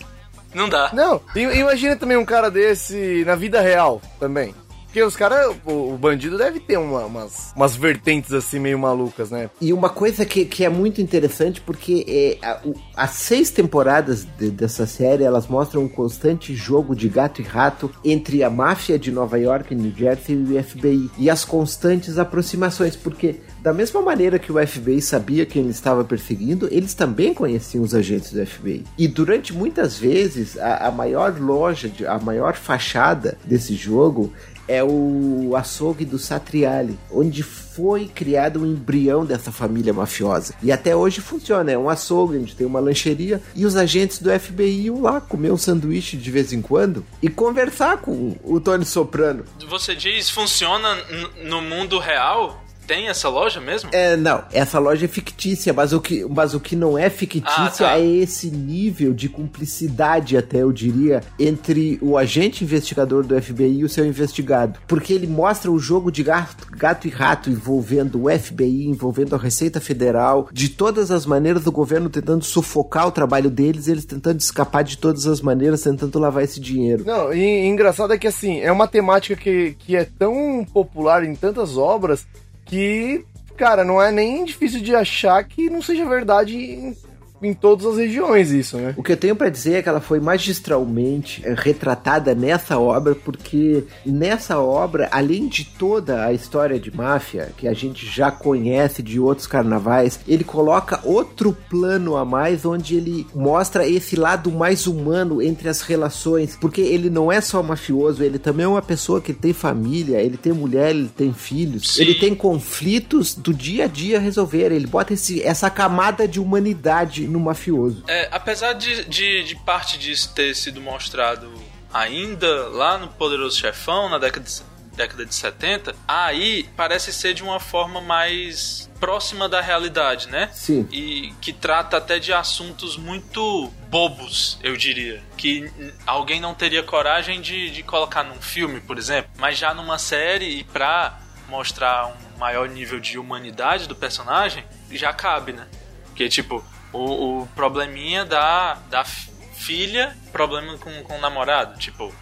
[0.54, 0.90] Não dá.
[0.94, 4.56] Não, imagina também um cara desse na vida real também.
[4.98, 9.30] Porque os caras, o, o bandido deve ter uma- umas, umas vertentes assim meio malucas,
[9.30, 9.48] né?
[9.62, 12.04] E uma coisa que, que é muito interessante, porque
[12.42, 17.08] é, a- o- as seis temporadas de- dessa série, elas mostram um constante jogo de
[17.10, 21.12] gato e rato entre a máfia de Nova York, New Jersey e o FBI.
[21.20, 26.04] E as constantes aproximações, porque da mesma maneira que o FBI sabia quem ele estava
[26.04, 28.84] perseguindo, eles também conheciam os agentes do FBI.
[28.98, 34.34] E durante muitas vezes, a, a maior loja, de- a maior fachada desse jogo
[34.68, 40.54] é o açougue do Satriali, onde foi criado o embrião dessa família mafiosa.
[40.62, 44.30] E até hoje funciona, é um açougue onde tem uma lancheria e os agentes do
[44.38, 48.86] FBI iam lá comer um sanduíche de vez em quando e conversar com o Tony
[48.86, 49.46] Soprano.
[49.70, 50.98] Você diz funciona
[51.44, 52.67] no mundo real?
[52.88, 53.90] Tem essa loja mesmo?
[53.92, 57.86] É, não, essa loja é fictícia, mas o que, mas o que não é fictícia
[57.86, 58.00] Ah, tá.
[58.00, 63.84] é esse nível de cumplicidade, até eu diria, entre o agente investigador do FBI e
[63.84, 64.80] o seu investigado.
[64.88, 69.38] Porque ele mostra o jogo de gato, gato e rato envolvendo o FBI, envolvendo a
[69.38, 74.40] Receita Federal, de todas as maneiras do governo tentando sufocar o trabalho deles, eles tentando
[74.40, 77.04] escapar de todas as maneiras, tentando lavar esse dinheiro.
[77.06, 81.24] Não, e, e engraçado é que assim, é uma temática que, que é tão popular
[81.24, 82.26] em tantas obras
[82.68, 83.26] que,
[83.56, 86.98] cara, não é nem difícil de achar que não seja verdade em,
[87.42, 88.94] em todas as regiões isso, né?
[88.98, 93.16] O que eu tenho pra dizer é que ela foi magistralmente eh, retratada nessa obra,
[93.16, 99.04] porque nessa obra, além de toda a história de máfia que a gente já conhece
[99.04, 104.88] de outros carnavais, ele coloca outro plano a mais onde ele mostra esse lado mais
[104.88, 109.22] humano entre as relações, porque ele não é só mafioso, ele também é uma pessoa
[109.22, 112.02] que tem família, ele tem mulher, ele tem filhos, Sim.
[112.02, 116.40] ele tem conflitos do dia a dia a resolver, ele bota esse, essa camada de
[116.40, 118.04] humanidade no mafioso.
[118.08, 121.52] É, apesar de, de, de parte disso ter sido mostrado
[121.94, 124.62] ainda lá no Poderoso Chefão, na década de,
[124.96, 130.50] década de 70, aí parece ser de uma forma mais próxima da realidade, né?
[130.52, 130.88] Sim.
[130.92, 135.24] E que trata até de assuntos muito bobos, eu diria.
[135.38, 135.72] Que
[136.06, 139.30] alguém não teria coragem de, de colocar num filme, por exemplo.
[139.38, 145.14] Mas já numa série, e pra mostrar um maior nível de humanidade do personagem, já
[145.14, 145.68] cabe, né?
[146.08, 151.78] Porque, tipo, o, o probleminha da, da filha, problema com, com o namorado.
[151.78, 152.14] Tipo,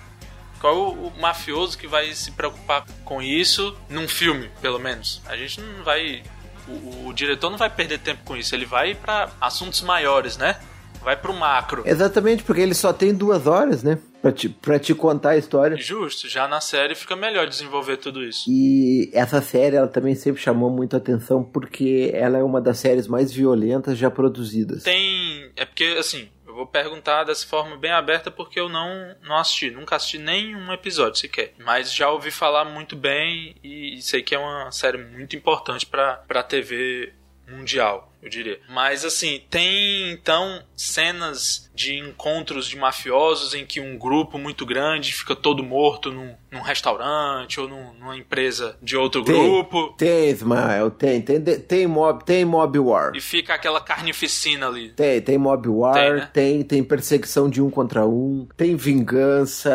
[0.60, 5.22] qual o, o mafioso que vai se preocupar com isso num filme, pelo menos?
[5.28, 6.24] A gente não vai.
[6.68, 8.56] O, o diretor não vai perder tempo com isso.
[8.56, 10.56] Ele vai pra assuntos maiores, né?
[11.04, 11.84] Vai pro macro.
[11.86, 14.00] Exatamente, porque ele só tem duas horas, né?
[14.26, 15.78] Pra te, pra te contar a história.
[15.78, 18.50] Justo, já na série fica melhor desenvolver tudo isso.
[18.50, 23.08] E essa série, ela também sempre chamou muito atenção porque ela é uma das séries
[23.08, 24.82] mais violentas já produzidas.
[24.82, 25.52] Tem.
[25.56, 29.70] É porque, assim, eu vou perguntar dessa forma bem aberta porque eu não, não assisti,
[29.70, 31.54] nunca assisti nenhum episódio sequer.
[31.60, 36.16] Mas já ouvi falar muito bem e sei que é uma série muito importante pra,
[36.28, 37.14] pra TV
[37.48, 38.60] mundial, eu diria.
[38.70, 45.14] Mas assim, tem então cenas de encontros de mafiosos em que um grupo muito grande
[45.14, 50.90] fica todo morto num, num restaurante ou num- numa empresa de outro grupo Tem, Ismael,
[50.90, 51.22] tem.
[51.22, 53.12] Tem, tem, mob, tem mob war.
[53.16, 54.90] e fica aquela carnificina ali.
[54.90, 56.30] Tem, tem mob war, Tem, né?
[56.32, 59.70] tem, tem perseguição de um contra um, tem vingança.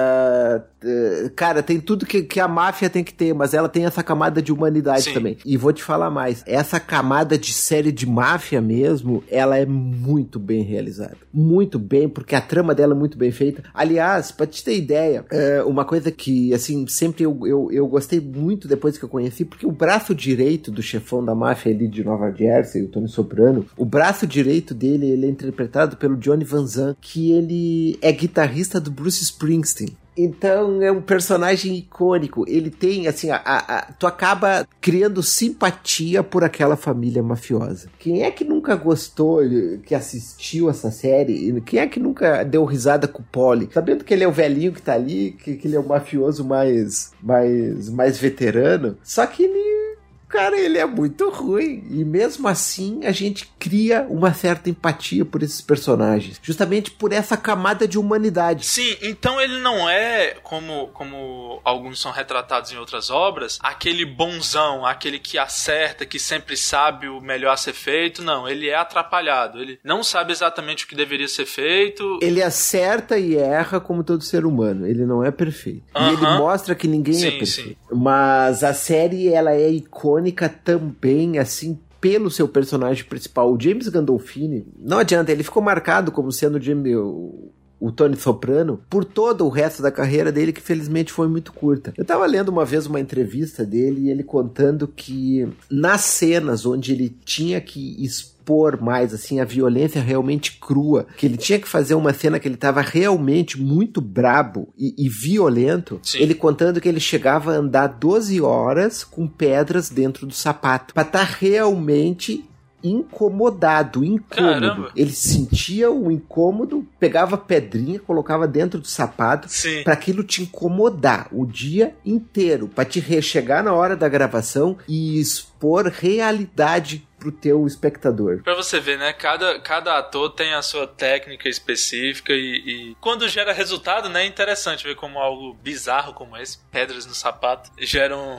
[0.84, 4.02] eh, Cara, tem tudo que, que a máfia tem que ter, mas ela tem essa
[4.02, 5.12] camada de humanidade Sim.
[5.14, 5.36] também.
[5.44, 10.38] E vou te falar mais: essa camada de série de máfia mesmo, ela é muito
[10.38, 11.16] bem realizada.
[11.32, 13.64] Muito bem, porque a trama dela é muito bem feita.
[13.74, 18.20] Aliás, pra te ter ideia, é, uma coisa que, assim, sempre eu, eu, eu gostei
[18.20, 22.04] muito depois que eu conheci, porque o braço direito do chefão da máfia ali de
[22.04, 26.64] Nova Jersey, o Tony Soprano, o braço direito dele, ele é interpretado pelo Johnny Van
[26.64, 29.99] Zandt, que ele é guitarrista do Bruce Springsteen.
[30.16, 32.44] Então é um personagem icônico.
[32.48, 37.88] Ele tem, assim, a, a- tu acaba criando simpatia por aquela família mafiosa.
[37.98, 39.40] Quem é que nunca gostou,
[39.84, 41.60] que assistiu essa série?
[41.62, 43.68] Quem é que nunca deu risada com o Polly?
[43.72, 46.44] Sabendo que ele é o velhinho que tá ali, que, que ele é o mafioso
[46.44, 48.96] mais, mais, mais veterano.
[49.02, 49.89] Só que ele
[50.30, 51.84] Cara, ele é muito ruim.
[51.90, 56.40] E mesmo assim, a gente cria uma certa empatia por esses personagens.
[56.40, 58.64] Justamente por essa camada de humanidade.
[58.64, 64.86] Sim, então ele não é, como, como alguns são retratados em outras obras, aquele bonzão,
[64.86, 68.22] aquele que acerta, que sempre sabe o melhor a ser feito.
[68.22, 69.60] Não, ele é atrapalhado.
[69.60, 72.20] Ele não sabe exatamente o que deveria ser feito.
[72.22, 74.86] Ele acerta e erra como todo ser humano.
[74.86, 75.82] Ele não é perfeito.
[75.92, 76.12] E Aham.
[76.12, 77.78] ele mostra que ninguém é Sim, perfeito.
[77.90, 84.66] Mas a série, ela é icônica também, assim, pelo seu personagem principal, o James Gandolfini.
[84.78, 86.94] Não adianta, ele ficou marcado como sendo o James...
[86.96, 87.50] O...
[87.80, 91.94] o Tony Soprano, por todo o resto da carreira dele, que felizmente foi muito curta.
[91.96, 96.92] Eu tava lendo uma vez uma entrevista dele e ele contando que nas cenas onde
[96.92, 98.39] ele tinha que expor
[98.80, 102.56] mais assim a violência realmente crua, que ele tinha que fazer uma cena que ele
[102.56, 106.18] tava realmente muito brabo e, e violento, Sim.
[106.18, 111.02] ele contando que ele chegava a andar 12 horas com pedras dentro do sapato, pra
[111.02, 112.44] estar realmente
[112.82, 114.60] incomodado, incômodo.
[114.60, 114.92] Caramba.
[114.96, 119.48] Ele sentia o incômodo, pegava pedrinha, colocava dentro do sapato
[119.84, 125.20] para aquilo te incomodar o dia inteiro, para te chegar na hora da gravação e
[125.20, 128.42] expor realidade pro teu espectador.
[128.42, 129.12] Pra você ver, né?
[129.12, 134.22] Cada, cada ator tem a sua técnica específica e, e quando gera resultado, né?
[134.22, 138.38] É interessante ver como algo bizarro como esse, pedras no sapato, gera um,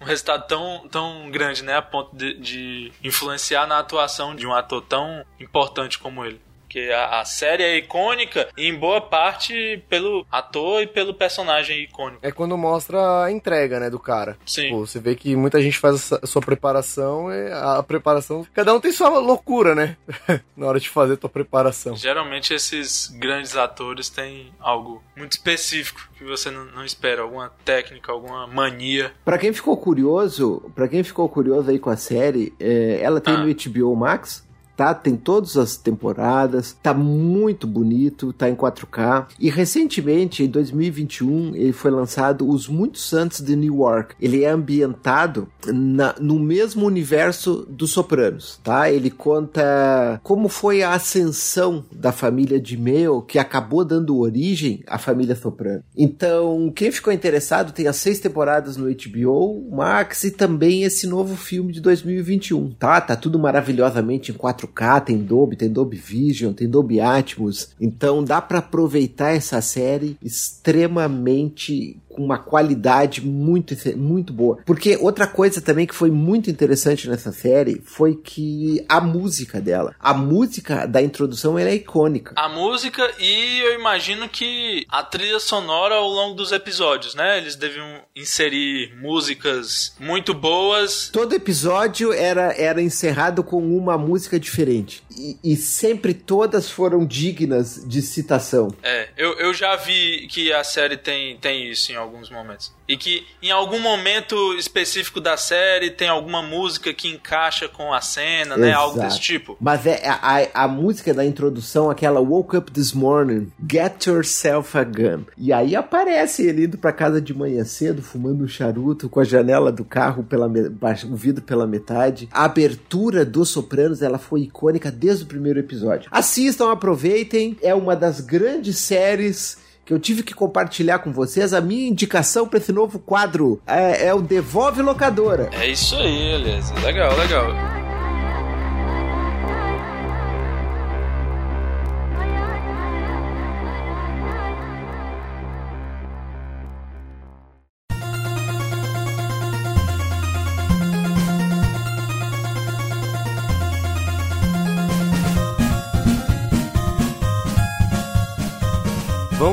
[0.00, 1.76] um resultado tão, tão grande, né?
[1.76, 6.40] A ponto de, de influenciar na atuação de um ator tão importante como ele.
[6.74, 12.18] Porque a, a série é icônica em boa parte pelo ator e pelo personagem icônico.
[12.20, 14.36] É quando mostra a entrega, né, do cara.
[14.44, 14.70] Sim.
[14.70, 18.44] Pô, você vê que muita gente faz a sua preparação e a preparação.
[18.52, 19.96] Cada um tem sua loucura, né?
[20.56, 21.94] Na hora de fazer a tua preparação.
[21.94, 28.10] Geralmente esses grandes atores têm algo muito específico que você não, não espera, alguma técnica,
[28.10, 29.12] alguma mania.
[29.24, 33.34] Pra quem ficou curioso, para quem ficou curioso aí com a série, é, ela tem
[33.34, 33.44] Ah.
[33.44, 34.42] no HBO Max.
[34.76, 39.26] Tá, tem todas as temporadas, tá muito bonito, tá em 4K.
[39.38, 44.14] E recentemente, em 2021, ele foi lançado Os Muitos Santos de Newark.
[44.20, 48.90] Ele é ambientado na- no mesmo universo dos Sopranos, tá?
[48.90, 54.98] Ele conta como foi a ascensão da família de Mayo que acabou dando origem à
[54.98, 55.82] família Soprano.
[55.96, 61.36] Então, quem ficou interessado tem as seis temporadas no HBO Max e também esse novo
[61.36, 63.00] filme de 2021, tá?
[63.00, 64.34] Tá tudo maravilhosamente em
[64.66, 67.70] 4K, tem Dolby, tem Dolby Vision, tem Dolby Atmos.
[67.80, 74.58] Então, dá pra aproveitar essa série extremamente com uma qualidade muito, muito boa.
[74.64, 79.94] Porque outra coisa também que foi muito interessante nessa série foi que a música dela,
[79.98, 82.34] a música da introdução ela é icônica.
[82.36, 87.38] A música e eu imagino que a trilha sonora ao longo dos episódios, né?
[87.38, 91.08] Eles deviam inserir músicas muito boas.
[91.12, 95.02] Todo episódio era, era encerrado com uma música diferente.
[95.16, 98.68] E, e sempre todas foram dignas de citação.
[98.82, 102.72] É, eu, eu já vi que a série tem, tem isso em alguns momentos.
[102.88, 108.00] E que em algum momento específico da série tem alguma música que encaixa com a
[108.00, 108.72] cena, né?
[108.72, 109.08] Algo Exato.
[109.08, 109.56] desse tipo.
[109.60, 114.84] Mas é a, a, música da introdução, aquela Woke Up This Morning, Get Yourself a
[114.84, 115.24] Gun.
[115.36, 119.24] E aí aparece ele indo pra casa de manhã cedo, fumando um charuto, com a
[119.24, 122.28] janela do carro, pela o vidro pela metade.
[122.30, 126.08] A abertura dos Sopranos, ela foi icônica desde o primeiro episódio.
[126.10, 131.52] Assistam, aproveitem, é uma das grandes séries que eu tive que compartilhar com vocês.
[131.52, 135.50] A minha indicação pra esse novo quadro é, é o Devolve Locadora.
[135.52, 136.74] É isso aí, beleza.
[136.80, 137.46] Legal, legal.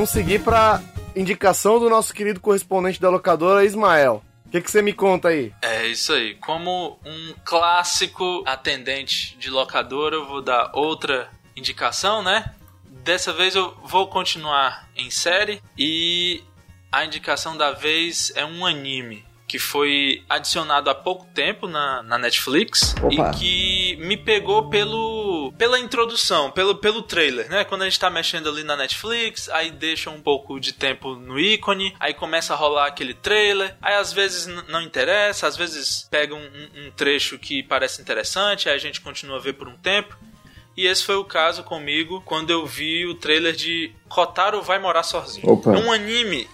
[0.02, 0.82] Vamos seguir pra
[1.14, 4.20] indicação do nosso querido correspondente da locadora, Ismael.
[4.44, 5.52] O que que você me conta aí?
[5.62, 6.34] É isso aí.
[6.40, 12.52] Como um clássico atendente de locadora, eu vou dar outra indicação, né?
[13.04, 16.42] Dessa vez eu vou continuar em série e
[16.90, 22.18] a indicação da vez é um anime que foi adicionado há pouco tempo na, na
[22.18, 23.30] Netflix Opa.
[23.30, 25.21] e que me pegou pelo
[25.62, 27.62] pela introdução, pelo, pelo trailer, né?
[27.62, 31.38] Quando a gente tá mexendo ali na Netflix, aí deixa um pouco de tempo no
[31.38, 36.34] ícone, aí começa a rolar aquele trailer, aí às vezes não interessa, às vezes pega
[36.34, 39.76] um, um- um trecho que parece interessante, aí a gente continua a ver por um
[39.76, 40.18] tempo.
[40.76, 45.04] E esse foi o caso comigo quando eu vi o trailer de Kotaro vai morar
[45.04, 45.48] sozinho.
[45.48, 45.76] Opa.
[45.76, 46.48] É um anime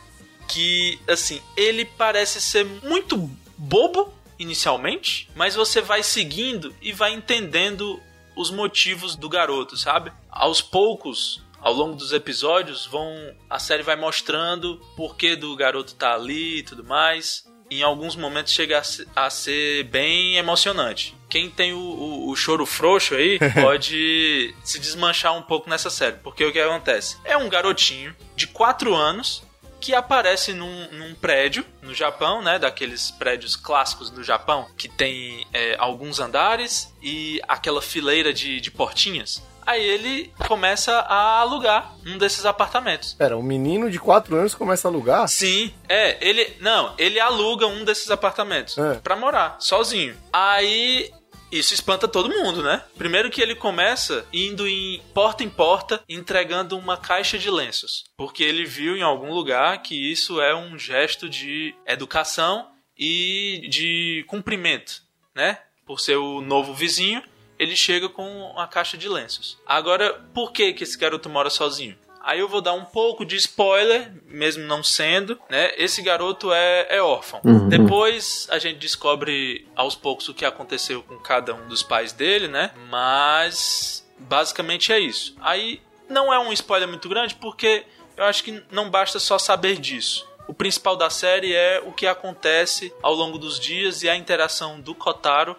[0.49, 3.17] que, assim, ele parece ser muito
[3.57, 7.99] bobo inicialmente, mas você vai seguindo e vai entendendo
[8.41, 10.13] os motivos do garoto, sabe?
[10.31, 13.13] Aos poucos, ao longo dos episódios, vão
[13.51, 17.47] a série vai mostrando por que do garoto tá ali e tudo mais.
[17.71, 21.15] Em alguns momentos chega a se- a ser bem emocionante.
[21.29, 26.17] Quem tem o, o- o choro frouxo aí pode se desmanchar um pouco nessa série.
[26.17, 27.19] Porque o que acontece?
[27.25, 29.43] É um garotinho de 4 anos
[29.81, 32.59] que aparece num, num prédio no Japão, né?
[32.59, 38.71] Daqueles prédios clássicos do Japão, que tem é, alguns andares e aquela fileira de, de
[38.71, 39.43] portinhas.
[39.67, 43.13] Aí ele começa a alugar um desses apartamentos.
[43.13, 45.29] Pera, um menino de 4 anos começa a alugar?
[45.29, 46.57] Sim, é, ele.
[46.59, 48.95] Não, ele aluga um desses apartamentos É.
[48.95, 50.17] pra morar, sozinho.
[50.33, 51.13] Aí.
[51.51, 52.85] Isso espanta todo mundo, né?
[52.97, 58.05] Primeiro que ele começa indo em porta em porta entregando uma caixa de lenços.
[58.17, 64.25] Porque ele viu em algum lugar que isso é um gesto de educação e de
[64.29, 65.03] cumprimento,
[65.35, 65.59] né?
[65.87, 67.23] Por ser o novo vizinho,
[67.59, 69.59] ele chega com uma caixa de lenços.
[69.67, 71.97] Agora, por que, que esse garoto mora sozinho?
[72.23, 75.73] Aí eu vou dar um pouco de spoiler, mesmo não sendo, né?
[75.77, 77.41] Esse garoto é, é órfão.
[77.69, 82.49] Depois a gente descobre aos poucos o que aconteceu com cada um dos pais dele,
[82.49, 82.73] né?
[82.91, 85.37] Mas basicamente é isso.
[85.41, 87.85] Aí não é um spoiler muito grande porque
[88.17, 90.27] eu acho que não basta só saber disso.
[90.49, 94.81] O principal da série é o que acontece ao longo dos dias e a interação
[94.81, 95.55] do Kotaro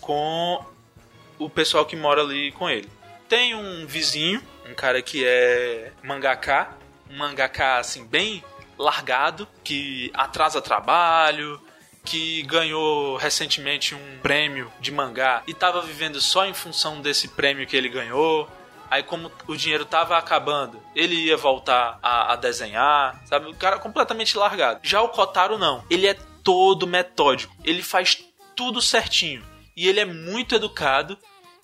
[0.00, 0.62] com
[1.38, 2.88] o pessoal que mora ali com ele.
[3.28, 6.76] Tem um vizinho, um cara que é mangaká,
[7.10, 8.44] um mangaká assim bem
[8.78, 11.60] largado, que atrasa trabalho,
[12.04, 17.66] que ganhou recentemente um prêmio de mangá e estava vivendo só em função desse prêmio
[17.66, 18.48] que ele ganhou.
[18.90, 23.50] Aí, como o dinheiro tava acabando, ele ia voltar a, a desenhar, sabe?
[23.50, 24.80] O cara completamente largado.
[24.82, 25.84] Já o Kotaro não.
[25.90, 27.54] Ele é todo metódico.
[27.62, 28.24] Ele faz
[28.56, 29.44] tudo certinho.
[29.76, 31.18] E ele é muito educado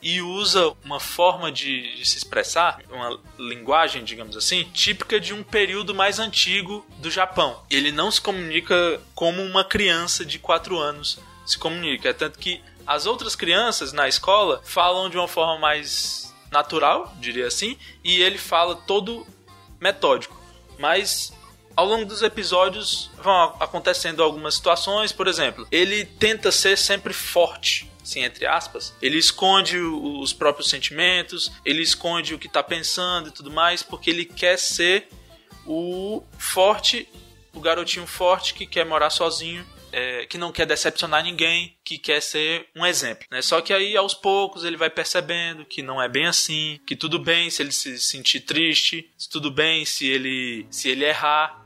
[0.05, 5.43] e usa uma forma de, de se expressar, uma linguagem, digamos assim, típica de um
[5.43, 7.63] período mais antigo do Japão.
[7.71, 12.11] Ele não se comunica como uma criança de 4 anos se comunica.
[12.11, 17.47] É tanto que as outras crianças na escola falam de uma forma mais natural, diria
[17.47, 19.27] assim, e ele fala todo
[19.81, 20.39] metódico.
[20.79, 21.33] Mas
[21.75, 27.91] ao longo dos episódios vão acontecendo algumas situações, por exemplo, ele tenta ser sempre forte,
[28.05, 28.95] assim, entre aspas.
[29.03, 34.11] Ele esconde os próprios sentimentos, ele esconde o que tá pensando e tudo mais, porque
[34.11, 35.09] ele quer ser
[35.67, 37.09] o forte,
[37.53, 39.67] o garotinho forte que quer morar sozinho.
[39.97, 43.25] é, que não quer decepcionar ninguém, que quer ser um exemplo.
[43.31, 43.41] Né?
[43.41, 47.17] Só que aí, aos poucos, ele vai percebendo que não é bem assim, que tudo
[47.17, 51.64] bem se ele se sentir triste, tudo bem se ele se ele errar,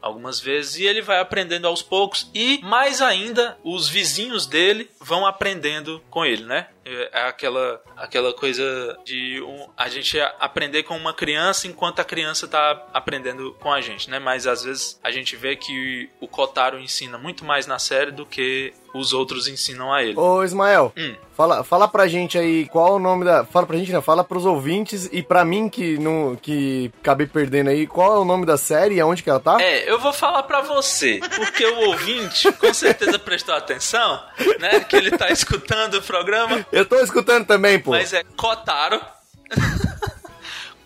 [0.00, 5.26] algumas vezes e ele vai aprendendo aos poucos e mais ainda os vizinhos dele vão
[5.26, 6.68] aprendendo com ele, né?
[6.84, 12.04] É é aquela, aquela coisa de um- a gente aprender com uma criança enquanto a
[12.04, 14.18] criança tá aprendendo com a gente, né?
[14.18, 18.24] Mas às vezes a gente vê que o Kotaro ensina muito mais na série do
[18.24, 20.18] que os outros ensinam a ele.
[20.18, 21.14] Ô, Ismael, Hum.
[21.36, 23.44] fala, fala pra gente aí qual o nome da.
[23.44, 27.70] Fala pra gente, não, fala pros ouvintes e pra mim que não que acabei perdendo
[27.70, 29.58] aí, qual é o nome da série e aonde que ela tá?
[29.60, 34.20] É, eu vou falar pra você, porque o ouvinte com certeza prestou atenção,
[34.58, 34.80] né?
[34.80, 37.90] Que ele tá escutando o programa, Eu tô escutando também, pô.
[37.90, 39.00] mas é Kotaro.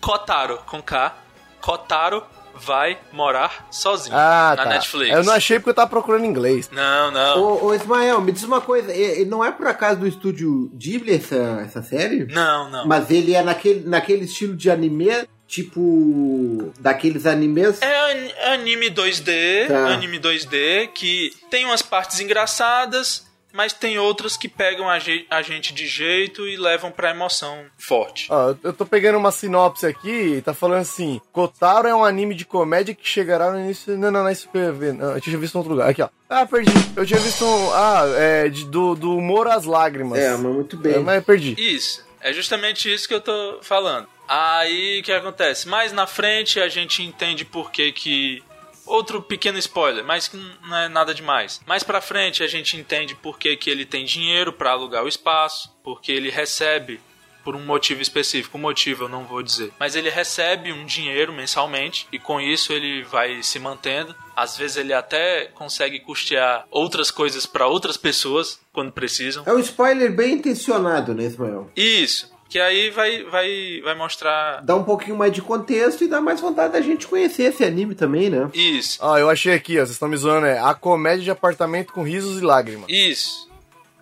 [0.01, 1.15] Kotaro com K.
[1.61, 2.23] Kotaro
[2.57, 4.69] vai morar sozinho ah, na tá.
[4.69, 5.11] Netflix.
[5.13, 6.69] Eu não achei porque eu tava procurando em inglês.
[6.71, 7.39] Não, não.
[7.41, 8.93] Ô, ô, Ismael, me diz uma coisa,
[9.27, 12.25] não é por acaso do estúdio Ghibli essa, essa série?
[12.25, 12.87] Não, não.
[12.87, 16.71] Mas ele é naquele, naquele estilo de anime, tipo.
[16.79, 17.81] daqueles animes.
[17.81, 19.87] É an- anime 2D, Tá.
[19.87, 23.25] anime 2D que tem umas partes engraçadas,
[23.55, 27.65] mas tem outras que pegam a, je- a gente de jeito e levam pra emoção
[27.77, 28.27] forte.
[28.29, 32.35] Ó, eu tô pegando uma sinopse aqui e tá falando assim: Kotaro é um anime
[32.35, 33.97] de comédia que chegará no início.
[33.97, 34.93] Não, não, não é isso que eu ver.
[34.93, 35.89] Não, eu tinha visto em outro lugar.
[35.89, 36.09] Aqui, ó.
[36.29, 36.71] Ah, perdi.
[36.95, 37.71] Eu tinha visto um.
[37.73, 40.19] Ah, é de- do, do humor às lágrimas.
[40.19, 40.99] É, mas muito É, bem.
[40.99, 41.55] mas eu perdi.
[41.57, 44.07] Isso, é justamente isso que eu tô falando.
[44.27, 45.67] Aí o que acontece?
[45.67, 48.43] Mais na frente a gente entende por que que.
[48.85, 51.61] Outro pequeno spoiler, mas que não é nada demais.
[51.65, 55.07] Mais pra frente a gente entende por que, que ele tem dinheiro pra alugar o
[55.07, 56.99] espaço, porque ele recebe
[57.45, 61.31] por um motivo específico, o motivo eu não vou dizer, mas ele recebe um dinheiro
[61.31, 64.15] mensalmente e com isso ele vai se mantendo.
[64.35, 69.43] Às vezes ele até consegue custear outras coisas pra outras pessoas quando precisam.
[69.45, 71.69] É um spoiler bem intencionado, né, Ismael?
[71.75, 72.34] Isso.
[72.55, 74.61] Que aí vai, vai, vai mostrar.
[74.63, 77.95] Dá um pouquinho mais de contexto e dá mais vontade da gente conhecer esse anime
[77.95, 78.49] também, né?
[78.53, 78.97] Isso.
[79.01, 79.81] Ó, eu achei aqui, ó.
[79.81, 82.85] Vocês estão me zoando, é a comédia de apartamento com risos e lágrimas.
[82.87, 83.49] Isso.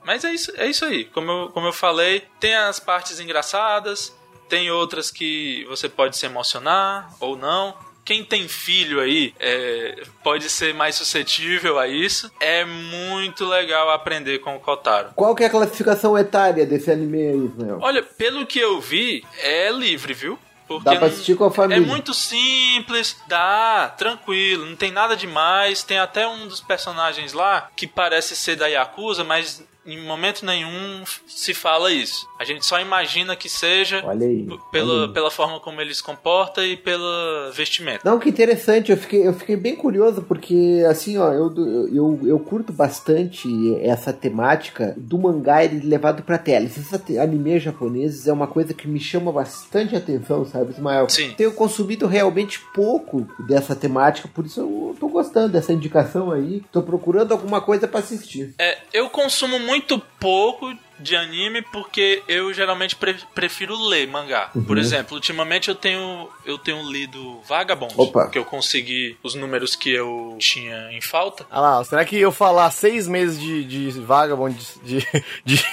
[0.06, 1.06] Mas é isso, é isso aí.
[1.06, 4.16] Como eu, como eu falei, tem as partes engraçadas,
[4.47, 7.76] tem outras que você pode se emocionar ou não.
[8.06, 12.30] Quem tem filho aí é, pode ser mais suscetível a isso.
[12.39, 15.12] É muito legal aprender com o Kotaro.
[15.16, 17.80] Qual que é a classificação etária desse anime aí, Ismael?
[17.82, 20.38] Olha, pelo que eu vi, é livre, viu?
[20.68, 21.84] Porque Dá pra assistir com a família.
[21.84, 25.84] É muito simples, dá, tranquilo, não tem nada demais.
[25.84, 31.03] Tem até um dos personagens lá que parece ser da Yakuza, mas em momento nenhum
[31.27, 32.27] se fala isso.
[32.39, 34.47] A gente só imagina que seja aí.
[34.71, 38.01] pela, pela forma como ele se comporta e pela vestimenta.
[38.03, 41.53] Não, que interessante, eu fiquei, eu fiquei bem curioso, porque assim, ó, eu,
[41.93, 43.47] eu, eu curto bastante
[43.81, 46.65] essa temática do mangá ele levado pra tela.
[46.65, 51.09] Esses animes japoneses é uma coisa que me chama bastante atenção, sabe, Ismael?
[51.09, 51.34] Sim.
[51.36, 56.63] Tenho consumido realmente pouco dessa temática, por isso eu tô gostando dessa indicação aí.
[56.71, 58.53] Tô procurando alguma coisa pra assistir.
[58.57, 59.72] É, eu consumo muito
[60.19, 64.51] pouco de anime porque eu geralmente pre- prefiro ler mangá.
[64.55, 64.63] Uhum.
[64.63, 68.30] Por exemplo, ultimamente eu tenho eu tenho lido Vagabond, Opa.
[68.30, 71.45] que eu consegui os números que eu tinha em falta.
[71.51, 74.99] Ah lá, será que eu falar seis meses de, de Vagabond de.
[75.43, 75.65] de, de,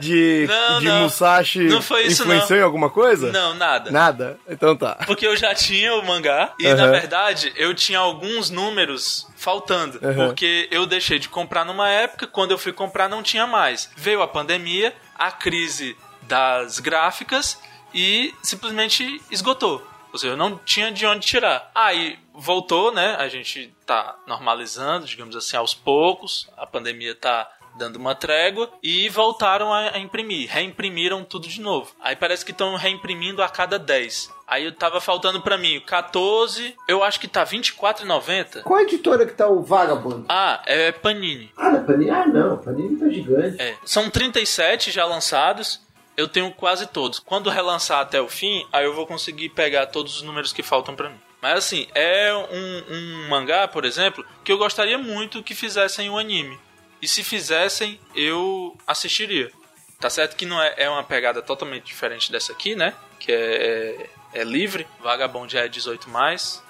[0.00, 0.46] de, É.
[0.46, 1.02] Não, de não.
[1.02, 2.56] Musashi Não foi isso, influenciou não.
[2.58, 3.30] em alguma coisa?
[3.30, 3.90] Não, nada.
[3.90, 4.40] Nada?
[4.48, 4.98] Então tá.
[5.06, 6.76] Porque eu já tinha o mangá e Uhum.
[6.76, 10.26] na verdade eu tinha alguns números faltando, Uhum.
[10.26, 13.90] porque eu deixei de comprar numa época, quando eu fui comprar não tinha mais.
[13.96, 17.60] Veio a pandemia, a crise das gráficas
[17.92, 19.84] e simplesmente esgotou.
[20.12, 21.70] Ou seja, eu não tinha de onde tirar.
[21.74, 23.16] Aí voltou, né?
[23.18, 26.48] A gente tá normalizando, digamos assim, aos poucos.
[26.56, 31.92] A pandemia tá dando uma trégua e voltaram a, a imprimir, reimprimiram tudo de novo.
[32.00, 34.30] Aí parece que estão reimprimindo a cada 10.
[34.46, 38.62] Aí tava faltando pra mim 14, eu acho que tá 24,90.
[38.62, 40.26] Qual a editora que tá o Vagabond?
[40.28, 41.50] Ah, é Panini.
[41.56, 42.10] Ah, da Panini?
[42.10, 43.60] Ah, não, Panini tá gigante.
[43.60, 45.80] É, são 37 já lançados.
[46.14, 47.18] Eu tenho quase todos.
[47.18, 50.94] Quando relançar até o fim, aí eu vou conseguir pegar todos os números que faltam
[50.94, 51.16] pra mim.
[51.40, 56.18] Mas assim, é um, um mangá, por exemplo, que eu gostaria muito que fizessem o
[56.18, 56.58] anime.
[57.02, 59.50] E se fizessem, eu assistiria.
[59.98, 62.94] Tá certo que não é, é uma pegada totalmente diferente dessa aqui, né?
[63.18, 64.86] Que é, é, é livre.
[65.00, 66.62] Vagabond é 18 mais.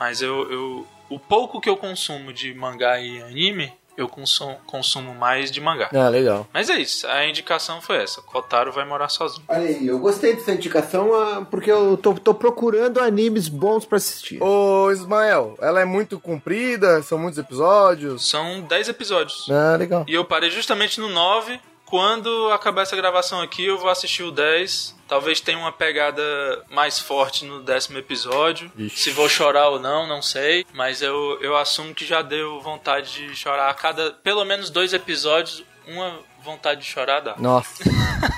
[0.00, 0.88] Mas eu, eu.
[1.10, 5.88] O pouco que eu consumo de mangá e anime, eu consumo, consumo mais de mangá.
[5.94, 6.46] Ah, legal.
[6.52, 8.20] Mas é isso, a indicação foi essa.
[8.22, 9.44] Kotaro vai morar sozinho.
[9.48, 13.96] Olha aí, eu gostei dessa indicação ah, porque eu tô, tô procurando animes bons pra
[13.96, 14.42] assistir.
[14.42, 18.28] Ô, Ismael, ela é muito comprida, são muitos episódios.
[18.28, 19.46] São 10 episódios.
[19.50, 20.04] Ah, legal.
[20.06, 21.60] E eu parei justamente no 9.
[21.86, 24.94] Quando acabar essa gravação aqui, eu vou assistir o 10.
[25.06, 26.20] Talvez tenha uma pegada
[26.68, 28.70] mais forte no décimo episódio.
[28.76, 28.96] Ixi.
[28.96, 30.66] Se vou chorar ou não, não sei.
[30.74, 34.92] Mas eu, eu assumo que já deu vontade de chorar a cada, pelo menos dois
[34.92, 35.64] episódios.
[35.86, 37.36] uma vontade de chorar dá.
[37.38, 37.84] Nossa.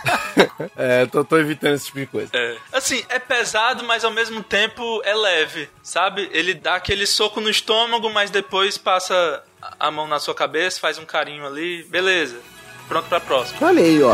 [0.77, 2.31] é, tô, tô evitando esse tipo de coisa.
[2.35, 2.57] É.
[2.73, 6.29] Assim, é pesado, mas ao mesmo tempo é leve, sabe?
[6.33, 9.43] Ele dá aquele soco no estômago, mas depois passa
[9.79, 12.41] a mão na sua cabeça, faz um carinho ali, beleza.
[12.89, 13.69] Pronto pra próxima.
[13.69, 14.13] Aí, ó.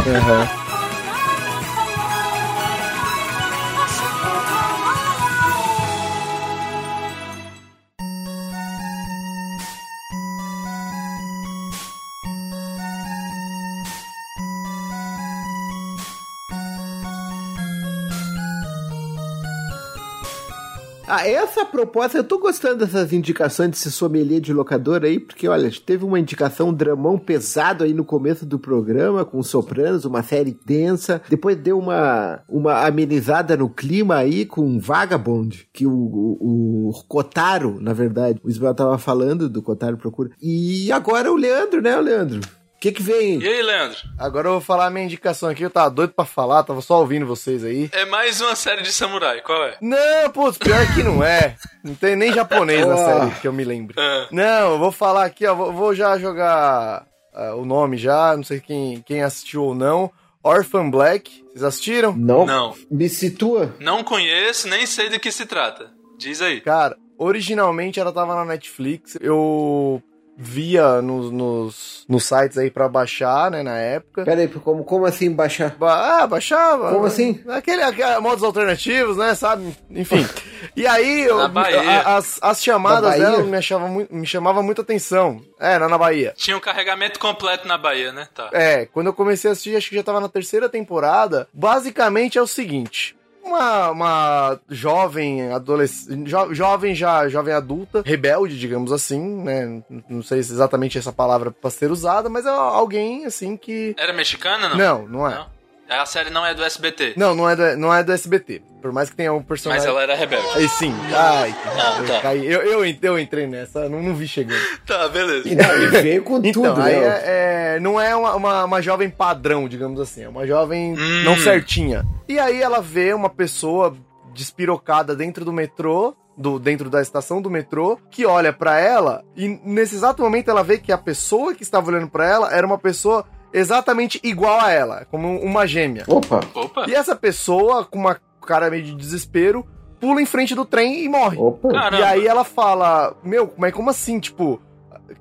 [21.24, 26.04] Essa proposta, eu tô gostando dessas indicações desse sommelier de locador aí, porque olha, teve
[26.04, 31.22] uma indicação, um dramão pesado aí no começo do programa, com Sopranos, uma série densa,
[31.30, 37.94] depois deu uma, uma amenizada no clima aí com Vagabond, que o, o, o na
[37.94, 42.40] verdade, o Ismael tava falando do Kotaro Procura, e agora o Leandro, né, o Leandro?
[42.84, 43.40] O que que vem?
[43.40, 43.96] E aí, Leandro?
[44.18, 45.62] Agora eu vou falar a minha indicação aqui.
[45.62, 47.88] Eu tava doido pra falar, tava só ouvindo vocês aí.
[47.92, 49.78] É mais uma série de samurai, qual é?
[49.80, 51.56] Não, putz, pior que não é.
[51.82, 52.98] Não tem nem japonês na Ah.
[52.98, 53.94] série, que eu me lembro.
[53.98, 54.28] Ah.
[54.30, 55.54] Não, eu vou falar aqui, ó.
[55.54, 58.36] Vou, vou já jogar ah, o nome já.
[58.36, 60.10] Não sei quem, quem assistiu ou não.
[60.42, 61.42] Orphan Black.
[61.52, 62.14] Vocês assistiram?
[62.14, 62.44] Não.
[62.44, 62.74] Não.
[62.90, 63.74] Me situa?
[63.80, 65.90] Não conheço, nem sei do que se trata.
[66.18, 66.60] Diz aí.
[66.60, 69.16] Cara, originalmente ela tava na Netflix.
[69.22, 70.02] Eu
[70.36, 74.24] via nos, nos, nos sites aí pra baixar, né, na época.
[74.24, 75.76] Pera aí, como, como assim baixar?
[75.76, 76.92] Ba- Ah, baixava.
[76.92, 77.40] Como assim?
[77.48, 79.74] Aquele, aquele modos alternativos, né, sabe?
[79.90, 80.26] Enfim.
[80.76, 85.40] E aí, eu, a- as, as chamadas dela me, achavam muito, me chamavam muita atenção.
[85.60, 86.32] Era na Bahia.
[86.36, 88.26] Tinha um carregamento completo na Bahia, né?
[88.34, 88.48] Tá.
[88.52, 91.46] É, quando eu comecei a assistir, acho que já tava na terceira temporada.
[91.52, 93.14] Basicamente é o seguinte.
[93.44, 99.82] Uma, uma jovem adolescente, jo- jovem já, jovem adulta, rebelde, digamos assim, né?
[100.08, 103.94] Não sei se exatamente essa palavra pra ser usada, mas é alguém assim que.
[103.98, 104.76] Era mexicana, não?
[104.76, 105.34] Não, não é.
[105.34, 105.53] Não?
[105.88, 107.14] A série não é do SBT.
[107.16, 108.62] Não, não é do, não é do SBT.
[108.80, 109.86] Por mais que tenha um Mas personagem.
[109.86, 110.46] ela era rebelde.
[110.54, 110.94] Aí sim.
[111.14, 112.20] Ai, Ah, eu, tá.
[112.20, 112.46] caí.
[112.46, 114.60] Eu, eu, eu entrei nessa, não, não vi chegando.
[114.86, 115.48] Tá, beleza.
[115.48, 117.06] E não, e veio com Então, tudo, aí né?
[117.06, 120.22] é, é- não é uma, uma, uma jovem padrão, digamos assim.
[120.24, 121.22] É uma jovem Hum.
[121.24, 122.04] não certinha.
[122.28, 123.94] E aí ela vê uma pessoa
[124.32, 126.14] despirocada dentro do metrô.
[126.36, 130.64] Do, dentro da estação do metrô, que olha pra ela e nesse exato momento ela
[130.64, 133.24] vê que a pessoa que estava olhando pra ela era uma pessoa
[133.54, 136.04] exatamente igual a ela, como uma gêmea.
[136.08, 136.40] Opa.
[136.54, 136.84] Opa.
[136.88, 139.66] E essa pessoa, com uma cara meio de desespero,
[140.00, 141.38] pula em frente do trem e morre.
[141.38, 141.70] Opa.
[141.72, 141.96] Caramba.
[141.98, 144.18] E aí ela fala: Meu, mas como assim?
[144.20, 144.60] Tipo,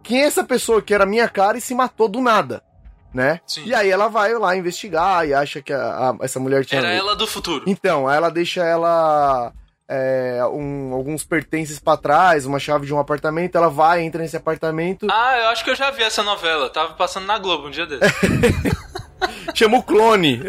[0.02, 2.62] quem é essa pessoa que era minha cara e se matou do nada?
[3.14, 3.40] Né?
[3.46, 3.66] Sim.
[3.66, 6.82] E aí ela vai lá investigar e acha que a- a- essa mulher tinha.
[6.82, 7.64] Era ela do futuro.
[7.68, 9.54] Então, aí ela deixa ela.
[9.90, 14.38] É, um- alguns pertences pra trás, uma chave de um apartamento, ela vai, entra nesse
[14.38, 16.70] apartamento, Ah, eu acho que eu já vi essa novela.
[16.70, 18.04] Tava passando na Globo um dia desse.
[19.54, 20.42] chama o clone.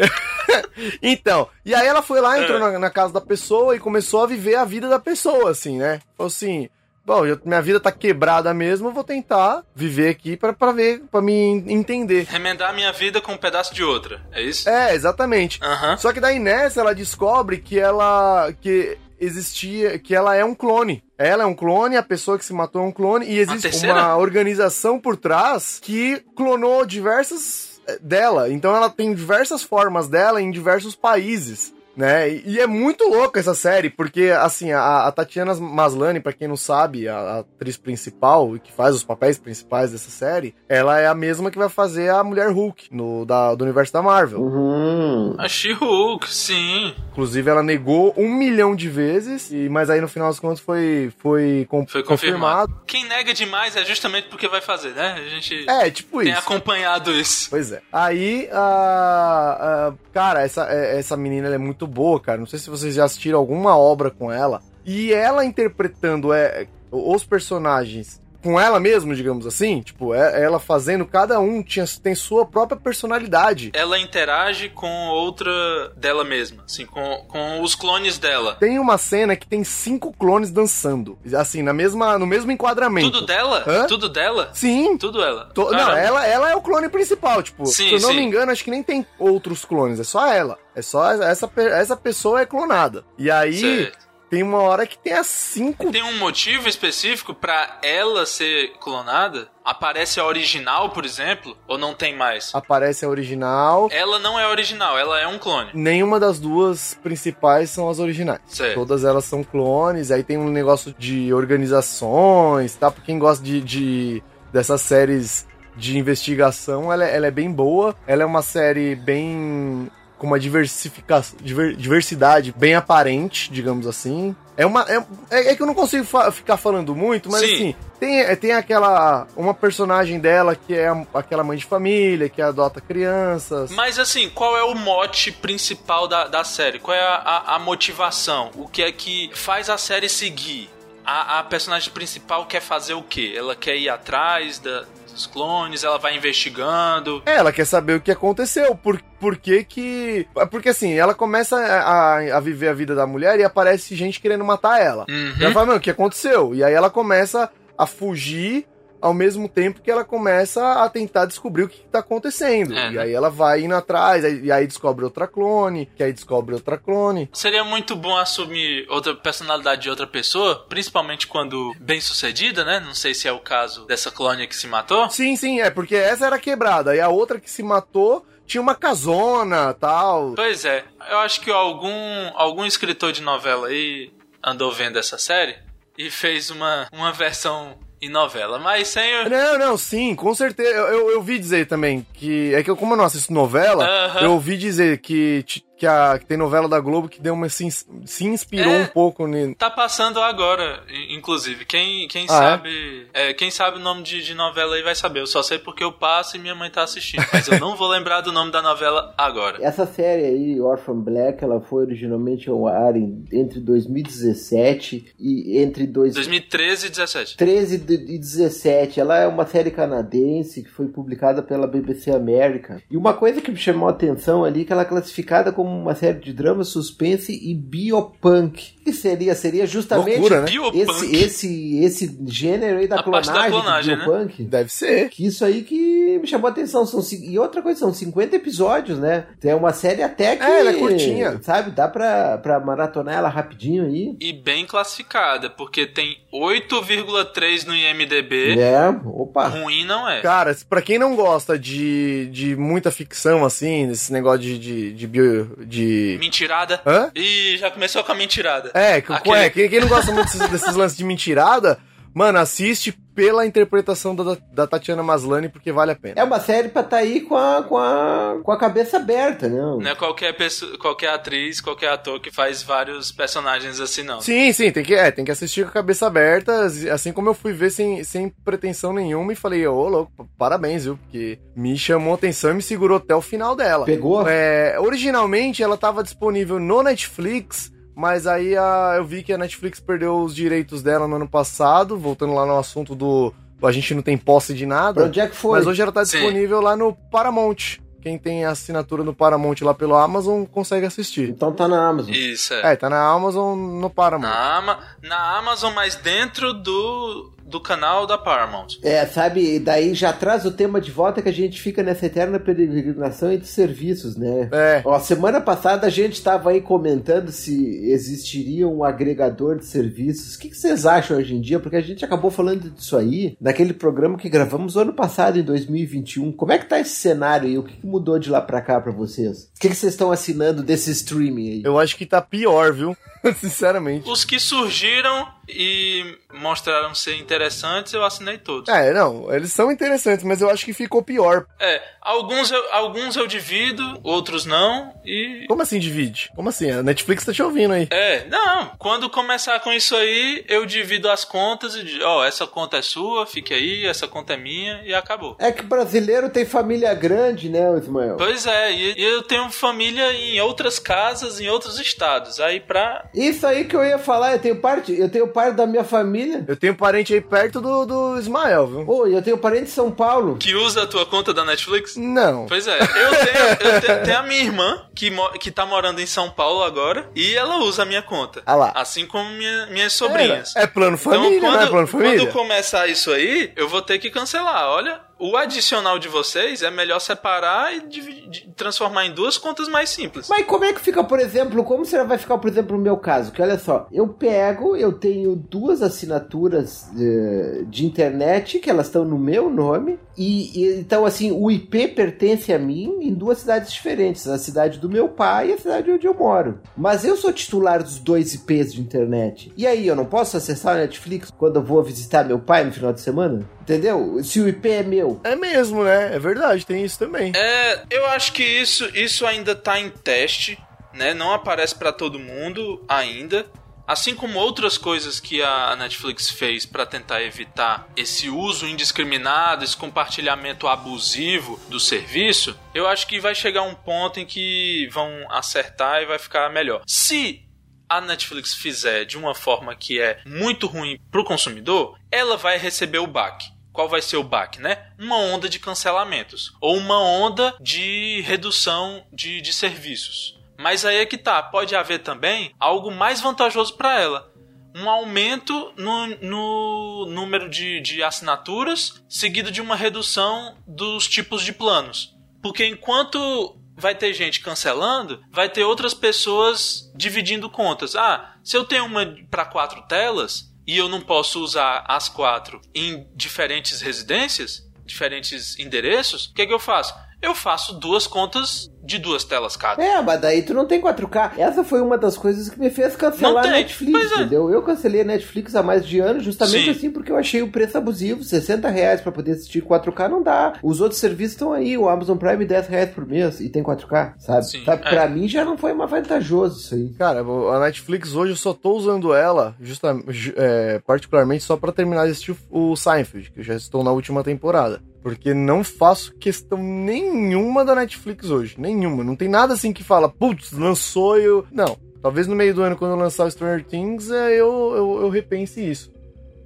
[1.01, 2.71] então, e aí ela foi lá, entrou É.
[2.73, 5.99] na, na casa da pessoa e começou a viver a vida da pessoa, assim, né?
[6.17, 6.69] Falou assim,
[7.05, 11.01] bom, eu- minha vida tá quebrada mesmo, eu vou tentar viver aqui pra, pra ver,
[11.11, 12.25] pra me entender.
[12.29, 14.21] Remendar minha vida com um pedaço de outra.
[14.31, 14.67] É isso?
[14.69, 15.59] É, exatamente.
[15.97, 21.03] Só que daí nessa ela descobre que ela que existia, que ela é um clone.
[21.17, 24.17] Ela é um clone, a pessoa que se matou é um clone e existe uma
[24.17, 28.49] organização por trás que clonou diversas eh, dela.
[28.49, 31.73] Então ela tem diversas formas dela em diversos países.
[31.95, 32.29] Né?
[32.29, 36.47] E e é muito louca essa série, porque, assim, a, a Tatiana Maslany, pra quem
[36.47, 41.07] não sabe, a, a atriz principal, que faz os papéis principais dessa série, ela é
[41.07, 44.39] a mesma que vai fazer a Mulher Hulk, no, da, do universo da Marvel.
[44.41, 45.35] Uhum.
[45.37, 46.93] A She-Hulk, sim.
[47.11, 51.11] Inclusive, ela negou um milhão de vezes, e, mas aí no final das contas foi,
[51.19, 52.73] foi, com- Foi confirmado.
[52.85, 55.13] Quem nega demais é justamente porque vai fazer, né?
[55.17, 56.39] A gente É, tipo tem isso.
[56.39, 57.49] acompanhado isso.
[57.49, 57.81] Pois é.
[57.91, 62.37] Aí, a, a- cara, essa, é- essa menina ela é muito boa, cara.
[62.37, 64.61] Não sei se vocês já assistiram alguma obra com ela.
[64.85, 71.03] E ela interpretando é, os personagens com ela mesmo, digamos assim, tipo, é- ela fazendo,
[71.03, 73.71] cada um tinha, tem sua própria personalidade.
[73.73, 75.51] Ela interage com outra
[75.97, 78.53] dela mesma, assim, com, com os clones dela.
[78.59, 83.09] Tem uma cena que tem cinco clones dançando, assim, na mesma, no mesmo enquadramento.
[83.11, 83.63] Tudo dela?
[83.65, 83.87] Hã?
[83.87, 84.51] Tudo dela?
[84.53, 85.45] Sim, Tudo ela.
[85.55, 88.17] To- não, ela, ela é o clone principal, tipo, Sim, se eu não sim.
[88.17, 90.59] me engano, acho que nem tem outros clones, é só ela.
[90.75, 93.03] É só essa, essa pessoa é clonada.
[93.17, 94.04] E aí, Certo.
[94.29, 95.91] Tem uma hora que tem as cinco.
[95.91, 99.47] Tem um motivo específico pra ela ser clonada?
[99.63, 101.57] Aparece a original, por exemplo?
[101.67, 102.53] Ou não tem mais?
[102.53, 103.87] Aparece a original.
[103.91, 105.71] Ela não é original, ela é um clone.
[105.73, 108.41] Nenhuma das duas principais são as originais.
[108.45, 108.75] Certo.
[108.75, 112.91] Todas elas são clones, aí tem um negócio de organizações, tá?
[112.91, 117.95] Pra quem gosta de, de- dessas séries de investigação, ela, é- ela é bem boa.
[118.07, 119.89] Ela é uma série bem.
[120.17, 124.35] Com uma diversificação, diver- diversidade bem aparente, digamos assim.
[124.57, 124.83] É uma.
[124.89, 127.53] É, é- é que eu não consigo fa- ficar falando muito, mas Sim.
[127.53, 129.27] assim, tem, é, tem aquela.
[129.35, 133.69] Uma personagem dela que é aquela mãe de família, que adota crianças.
[133.71, 136.79] Mas assim, qual é o mote principal da, da série?
[136.79, 138.51] Qual é a, a- a motivação?
[138.55, 140.69] O que é que faz a série seguir?
[141.05, 143.33] A, a personagem principal quer fazer o quê?
[143.37, 144.85] Ela quer ir atrás da-
[145.15, 147.23] dos clones, ela vai investigando.
[147.25, 150.27] É, ela quer saber o que aconteceu, por, por que que...
[150.51, 154.45] Porque assim, ela começa a, a viver a vida da mulher e aparece gente querendo
[154.45, 155.05] matar ela.
[155.09, 155.33] Uhum.
[155.39, 156.53] E ela fala, mano, o que aconteceu?
[156.53, 158.67] E aí ela começa a fugir
[159.01, 162.77] ao mesmo tempo que ela começa a tentar descobrir o que, que tá acontecendo.
[162.77, 163.01] É, e né?
[163.01, 167.29] aí ela vai indo atrás, e aí descobre outra clone, que aí descobre outra clone.
[167.33, 172.79] Seria muito bom assumir outra personalidade de outra pessoa, principalmente quando bem sucedida, né?
[172.79, 175.09] Não sei se é o caso dessa clone que se matou.
[175.09, 178.75] Sim, sim, é, porque essa era quebrada, e a outra que se matou tinha uma
[178.75, 180.33] casona tal.
[180.35, 184.11] Pois é, eu acho que algum, algum escritor de novela aí
[184.43, 185.57] andou vendo essa série
[185.97, 189.29] e fez uma, uma versão em novela, mas sem.
[189.29, 190.69] Não, não, sim, com certeza.
[190.69, 192.53] Eu, eu, eu ouvi dizer também que.
[192.53, 194.21] É que eu, como eu não assisto novela, Aham.
[194.21, 195.43] eu ouvi dizer que,
[195.77, 197.49] que, a, que tem novela da Globo que deu uma.
[197.49, 197.67] se,
[198.05, 198.81] se inspirou É.
[198.83, 201.65] um pouco ne- Tá passando agora, inclusive.
[201.65, 202.37] Quem, quem Ah, é?
[202.37, 203.07] sabe.
[203.13, 205.19] é, quem sabe o nome de, de novela aí vai saber.
[205.21, 207.25] Eu só sei porque eu passo e minha mãe tá assistindo.
[207.33, 209.57] Mas eu não vou lembrar do nome da novela agora.
[209.61, 215.85] Essa série aí, Orphan Black, ela foi originalmente ao ar em- entre 2017 e entre
[215.87, 217.37] dois- 2013 e 17.
[217.37, 218.99] 13 de- e 17.
[218.99, 222.81] Ela é uma série canadense que foi publicada pela BBC América.
[222.89, 225.64] E uma coisa que me chamou a atenção ali é que ela é classificada como
[225.65, 228.74] uma série de drama, suspense e biopunk.
[228.85, 229.33] Que seria?
[229.33, 230.47] Seria justamente Loucura, né?
[230.75, 234.05] Esse, esse, esse gênero aí da A parte da clonagem, clonagem, do né?
[234.05, 234.43] biopunk.
[234.43, 235.09] Deve ser.
[235.09, 236.85] Que isso aí que me chamou a atenção.
[236.85, 239.25] São, e outra coisa, são 50 episódios, né?
[239.43, 240.43] É uma série até que.
[240.43, 241.39] É, ela é curtinha.
[241.41, 241.71] Sabe?
[241.71, 244.15] Dá pra, pra maratonar ela rapidinho aí.
[244.21, 248.59] E bem classificada, porque tem 8,3 no IMDB.
[248.59, 249.47] É, opa.
[249.47, 250.21] Ruim não é.
[250.21, 254.59] Cara, pra quem não gosta de, de muita ficção, assim, desse negócio de.
[254.59, 256.17] de, de, bio- de...
[256.19, 256.81] Mentirada.
[256.85, 257.09] Hã?
[257.15, 258.71] Ih, já começou com a mentirada.
[258.75, 261.79] É, que- Aquele- é, quem, quem não gosta muito desses, desses lances de mentirada,
[262.13, 266.15] mano, assiste pela interpretação da, da Tatiana Maslany, porque vale a pena.
[266.19, 269.55] É uma série pra tá aí com a, com a, com a cabeça aberta, né?
[269.57, 274.19] Não é qualquer, pessoa, qualquer atriz, qualquer ator que faz vários personagens assim, não.
[274.19, 277.33] Sim, sim, tem que, é, tem que assistir com a cabeça aberta, assim como eu
[277.33, 280.97] fui ver sem, sem pretensão nenhuma e falei, ô, louco, parabéns, viu?
[280.97, 283.85] Porque me chamou a atenção e me segurou até o final dela.
[283.85, 284.27] Pegou?
[284.27, 289.79] É, originalmente ela estava disponível no Netflix, mas aí a- eu vi que a Netflix
[289.79, 293.33] perdeu os direitos dela no ano passado, voltando lá no assunto do
[293.63, 295.05] a gente não tem posse de Pra nada.
[295.05, 295.57] onde é que foi?
[295.57, 296.17] Mas hoje ela tá Sim.
[296.17, 297.77] disponível lá no Paramount.
[297.99, 301.29] Quem tem a assinatura no Paramount lá pelo Amazon consegue assistir.
[301.29, 302.13] Então tá na Amazon.
[302.13, 302.73] Isso, é.
[302.73, 304.29] É, tá na Amazon no Paramount.
[304.29, 308.79] Na, Ama- na Amazon, mas dentro do, do canal da Paramount.
[308.81, 312.39] É, sabe, daí já traz o tema de volta que a gente fica nessa eterna
[312.39, 314.49] peregrinação entre serviços, né?
[314.51, 314.81] É.
[314.83, 320.35] Ó, semana passada a gente estava aí comentando se existiria um agregador de serviços.
[320.35, 321.59] O que, que vocês acham hoje em dia?
[321.59, 326.31] Porque a gente acabou falando disso aí naquele programa que gravamos ano passado, em 2021.
[326.31, 327.57] Como é que tá esse cenário aí?
[327.57, 329.51] O que, que mudou de lá pra cá pra vocês?
[329.55, 331.61] O que, que vocês estão assinando desse streaming aí?
[331.63, 332.97] Eu acho que tá pior, viu?
[333.39, 334.09] Sinceramente.
[334.09, 338.73] Os que surgiram e mostraram ser interessantes, eu assinei todos.
[338.73, 341.45] É, não, eles são interessantes, mas eu acho que ficou pior.
[341.59, 345.45] É, alguns eu, alguns eu divido, outros não, e.
[345.47, 346.31] Como assim divide?
[346.35, 346.71] Como assim?
[346.71, 347.87] A Netflix tá te ouvindo aí.
[347.91, 352.47] É, não, quando começar com isso aí, eu divido as contas e digo, ó, essa
[352.47, 355.35] conta é sua, fique aí, essa conta é minha, e acabou.
[355.39, 358.17] É que brasileiro tem família grande, né, Ismael?
[358.17, 362.39] Pois é, e e eu tenho família em outras casas, em outros estados.
[362.39, 363.09] Aí pra.
[363.13, 366.45] Isso aí que eu ia falar, eu tenho parte, eu tenho parte da minha família.
[366.47, 368.89] Eu tenho parente aí perto do, do Ismael, viu?
[368.89, 370.37] Ô, eu tenho parente em São Paulo.
[370.37, 371.97] Que usa a tua conta da Netflix?
[371.97, 372.45] Não.
[372.47, 375.11] Pois é, eu tenho, eu tenho, tenho a minha irmã que,
[375.41, 378.41] que tá morando em São Paulo agora e ela usa a minha conta.
[378.45, 378.71] Ah lá.
[378.73, 380.55] Assim como minha- minhas sobrinhas.
[380.55, 382.17] É, é plano família, então, não é quando, plano família?
[382.19, 384.69] quando começar isso aí, eu vou ter que cancelar.
[384.69, 389.67] Olha, o adicional de vocês é melhor separar e divi- de- transformar em duas contas
[389.67, 390.27] mais simples.
[390.29, 392.97] Mas como é que fica, por exemplo, como será vai ficar, por exemplo, no meu
[392.97, 393.31] caso?
[393.31, 399.05] Que olha só, eu pego, eu tenho duas assinaturas eh, de internet que elas estão
[399.05, 403.71] no meu nome e, e- então assim o IP pertence a mim em duas cidades
[403.71, 406.59] diferentes, a cidade do meu pai e a cidade onde eu moro.
[406.75, 409.51] Mas eu sou titular dos dois IPs de internet.
[409.57, 412.71] E aí eu não posso acessar a Netflix quando eu vou visitar meu pai no
[412.71, 413.47] final de semana?
[413.65, 414.23] Entendeu?
[414.23, 415.19] Se o IP é meu.
[415.23, 416.15] É mesmo, né?
[416.15, 417.33] É verdade, tem isso também.
[417.35, 420.57] É, eu acho que isso, isso ainda tá em teste,
[420.93, 421.15] né?
[421.15, 423.43] Não aparece pra todo mundo ainda.
[423.87, 429.77] Assim como outras coisas que a Netflix fez pra tentar evitar esse uso indiscriminado, esse
[429.77, 436.01] compartilhamento abusivo do serviço, eu acho que vai chegar um ponto em que vão acertar
[436.01, 436.81] e vai ficar melhor.
[436.87, 437.45] Se
[437.87, 442.97] a Netflix fizer de uma forma que é muito ruim pro consumidor, ela vai receber
[442.97, 443.54] o baque.
[443.75, 444.89] Qual vai ser o baque, né?
[444.97, 450.39] Uma onda de cancelamentos ou uma onda de redução de, de serviços.
[450.57, 454.31] Mas aí é que tá, pode haver também algo mais vantajoso para ela.
[454.73, 461.51] Um aumento no, no número de, de assinaturas, seguido de uma redução dos tipos de
[461.51, 462.15] planos.
[462.41, 467.93] Porque enquanto vai ter gente cancelando, vai ter outras pessoas dividindo contas.
[467.95, 472.61] Ah, se eu tenho uma para quatro telas e eu não posso usar as quatro
[472.73, 476.93] em diferentes residências, diferentes endereços, o que, é que eu faço?
[477.25, 479.83] Eu faço duas contas de duas telas cada.
[479.83, 481.31] É, mas daí tu não tem 4K.
[481.39, 483.49] Essa foi uma das coisas que me fez cancelar a.
[483.49, 484.15] Netflix, é.
[484.15, 484.47] entendeu?
[484.51, 486.69] Eu cancelei a Netflix há mais de anos justamente Sim.
[486.69, 488.23] assim porque eu achei o preço abusivo.
[488.23, 490.53] 60 reais pra poder assistir 4K não dá.
[490.61, 494.13] Os outros serviços estão aí, o Amazon Prime 10 reais por mês e tem 4K,
[494.19, 494.45] sabe?
[494.45, 494.83] Sim, sabe?
[494.85, 494.89] é.
[494.91, 496.89] Pra mim já não foi mais vantajoso isso aí.
[496.93, 501.71] Cara, a Netflix hoje eu só tô usando ela, justa, ju- é, particularmente só pra
[501.71, 504.79] terminar de assistir o Seinfeld, que eu já estou na última temporada.
[505.05, 508.55] Porque não faço questão nenhuma da Netflix hoje.
[508.57, 509.03] Nenhuma.
[509.03, 511.45] Não tem nada assim que fala, putz, lançou eu.
[511.51, 511.77] Não.
[512.01, 515.09] Talvez no meio do ano, quando eu lançar o Stranger Things, é, eu, eu, eu
[515.09, 515.93] repense isso.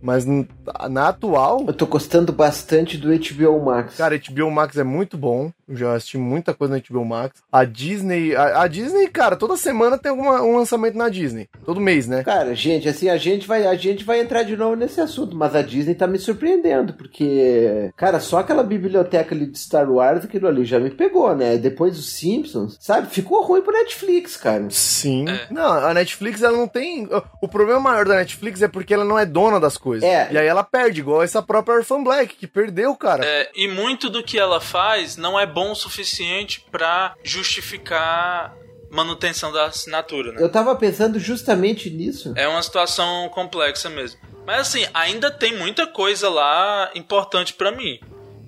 [0.02, 3.96] Mas na atual, Eu tô gostando bastante do HBO Max.
[3.96, 5.54] Cara, HBO Max é muito bom.
[5.70, 7.44] Eu já assisti muita coisa na HBO Max.
[7.52, 8.36] A Disney.
[8.36, 11.48] A, a Disney, cara, toda semana tem alguma, um lançamento na Disney.
[11.64, 12.24] Todo mês, né?
[12.24, 15.56] Cara, gente, assim, a gente vai a gente vai entrar de novo nesse assunto, mas
[15.56, 20.48] a Disney tá me surpreendendo, porque, cara, só aquela biblioteca ali de Star Wars, aquilo
[20.48, 21.58] ali já me pegou, né?
[21.58, 23.08] Depois os Simpsons, sabe?
[23.08, 24.66] Ficou ruim pro Netflix, cara.
[24.70, 25.30] Sim.
[25.30, 25.48] É.
[25.52, 27.08] Não, a Netflix, ela não tem.
[27.42, 30.08] O problema maior da Netflix é porque ela não é dona das coisas.
[30.08, 30.30] É.
[30.32, 33.24] E aí ela perde, igual essa própria Orphan Black, que perdeu, cara.
[33.24, 38.56] É, e muito do que ela faz não é bom o suficiente pra justificar
[38.90, 40.42] manutenção da assinatura, né?
[40.42, 42.34] Eu tava pensando justamente nisso.
[42.36, 44.20] É uma situação complexa mesmo.
[44.46, 48.00] Mas assim, ainda tem muita coisa lá importante pra mim.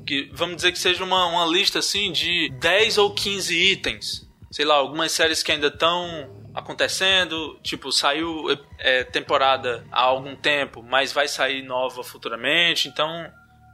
[0.06, 4.28] Que vamos dizer que seja uma, uma lista assim de 10 ou 15 itens.
[4.50, 8.46] Sei lá, algumas séries que ainda estão acontecendo, tipo, saiu
[8.78, 13.32] é, temporada há algum tempo, mas vai sair nova futuramente, então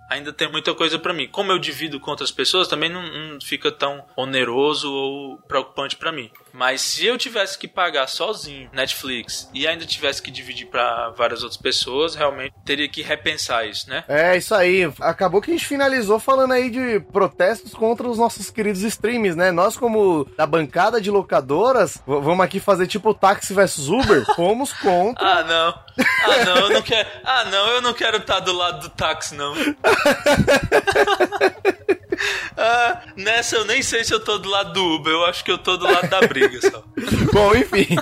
[0.09, 1.27] ainda tem muita coisa pra mim.
[1.27, 6.11] Como eu divido com outras pessoas, também não, não fica tão oneroso ou preocupante pra
[6.11, 6.31] mim.
[6.57, 11.43] Mas se eu tivesse que pagar sozinho Netflix e ainda tivesse que dividir pra várias
[11.43, 14.03] outras pessoas, realmente teria que repensar isso, né?
[14.07, 14.91] É, isso aí.
[14.99, 19.51] Acabou que a gente finalizou falando aí de protestos contra os nossos queridos streams, né?
[19.51, 25.23] Nós, como da bancada de locadoras, vamos aqui fazer tipo táxi versus Uber, fomos contra.
[25.23, 25.79] Ah, não.
[26.23, 27.07] Ah, não, eu não quero.
[27.23, 29.53] Ah, não, eu não quero estar do lado do táxi, não.
[32.59, 35.51] Ah, nessa eu nem sei se eu tô do lado do Uber, eu acho que
[35.51, 36.83] eu tô do lado da briga só.
[37.31, 37.95] Bom, enfim,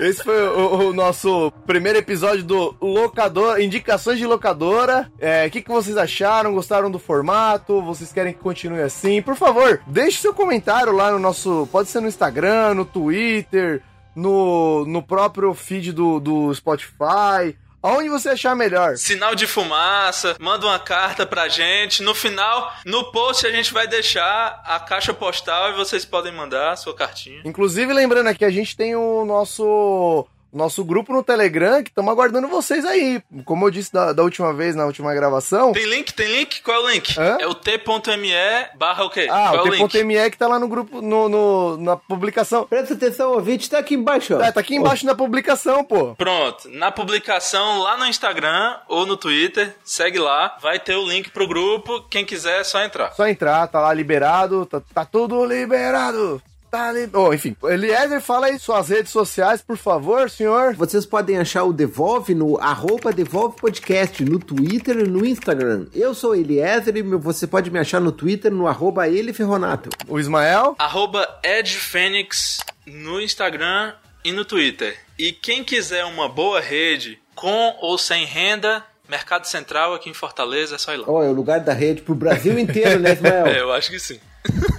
[0.00, 5.10] esse foi o, o nosso primeiro episódio do Locador, Indicações de Locadora.
[5.20, 6.52] É, O que, que vocês acharam?
[6.54, 7.80] Gostaram do formato?
[7.82, 9.22] Vocês querem que continue assim?
[9.22, 11.68] Por favor, deixe seu comentário lá no nosso.
[11.70, 13.80] Pode ser no Instagram, no Twitter,
[14.16, 17.56] no, no próprio feed do, do Spotify.
[17.82, 18.96] Aonde você achar melhor.
[18.96, 22.02] Sinal de fumaça, manda uma carta pra gente.
[22.02, 26.72] No final, no post a gente vai deixar a caixa postal e vocês podem mandar
[26.72, 27.40] a sua cartinha.
[27.44, 32.48] Inclusive, lembrando aqui, a gente tem o nosso nosso grupo no Telegram, que estamos aguardando
[32.48, 33.22] vocês aí.
[33.44, 35.72] Como eu disse da, da última vez, na última gravação.
[35.72, 36.12] Tem link?
[36.12, 36.62] Tem link?
[36.62, 37.18] Qual é o link?
[37.18, 37.36] Hã?
[37.40, 38.32] É o t.me
[38.76, 39.28] barra o quê?
[39.30, 39.88] Ah, Qual o é?
[39.88, 42.66] T.me que tá lá no grupo, no, no- na publicação.
[42.66, 44.40] Presta atenção, ouvinte, tá aqui embaixo, ó.
[44.42, 46.14] É, tá aqui embaixo na publicação, pô.
[46.16, 51.30] Pronto, na publicação lá no Instagram ou no Twitter, segue lá, vai ter o link
[51.30, 53.12] pro grupo, quem quiser é só entrar.
[53.12, 56.40] Só entrar, tá lá liberado, tá, tá tudo liberado.
[56.70, 57.10] Tá li...
[57.12, 60.74] oh, enfim, Eliezer, fala aí suas redes sociais, por favor, senhor.
[60.74, 65.86] Vocês podem achar o Devolve no arroba Devolve Podcast, no Twitter e no Instagram.
[65.92, 69.90] Eu sou Eliezer e você pode me achar no Twitter no arroba Eliferronato.
[70.06, 70.76] O Ismael.
[70.78, 73.92] Arroba EdFênix no Instagram
[74.24, 74.96] e no Twitter.
[75.18, 80.76] E quem quiser uma boa rede, com ou sem renda, Mercado Central aqui em Fortaleza,
[80.76, 81.04] é só ir lá.
[81.08, 83.46] Ó, é o lugar da rede pro Brasil inteiro, né, Ismael?
[83.48, 84.20] É, eu acho que sim.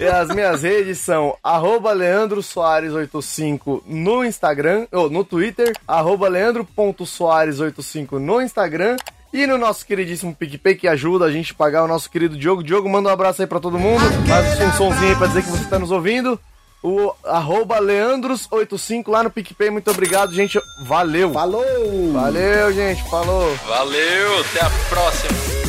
[0.00, 6.28] E as minhas redes são arroba Leandro Soares 85 no Instagram, ou no Twitter, arroba
[6.28, 8.96] leandro.soares85 no Instagram
[9.32, 12.62] E no nosso queridíssimo PicPay, que ajuda a gente a pagar o nosso querido Diogo.
[12.62, 14.02] Diogo, manda um abraço aí pra todo mundo.
[14.28, 16.38] Faz um somzinho aí pra dizer que você tá nos ouvindo.
[16.82, 19.70] O arroba Leandros85 lá no PicPay.
[19.70, 20.60] Muito obrigado, gente.
[20.82, 21.32] Valeu.
[21.32, 21.64] Falou!
[22.12, 23.08] Valeu, gente.
[23.08, 23.54] Falou.
[23.66, 25.61] Valeu, até a próxima.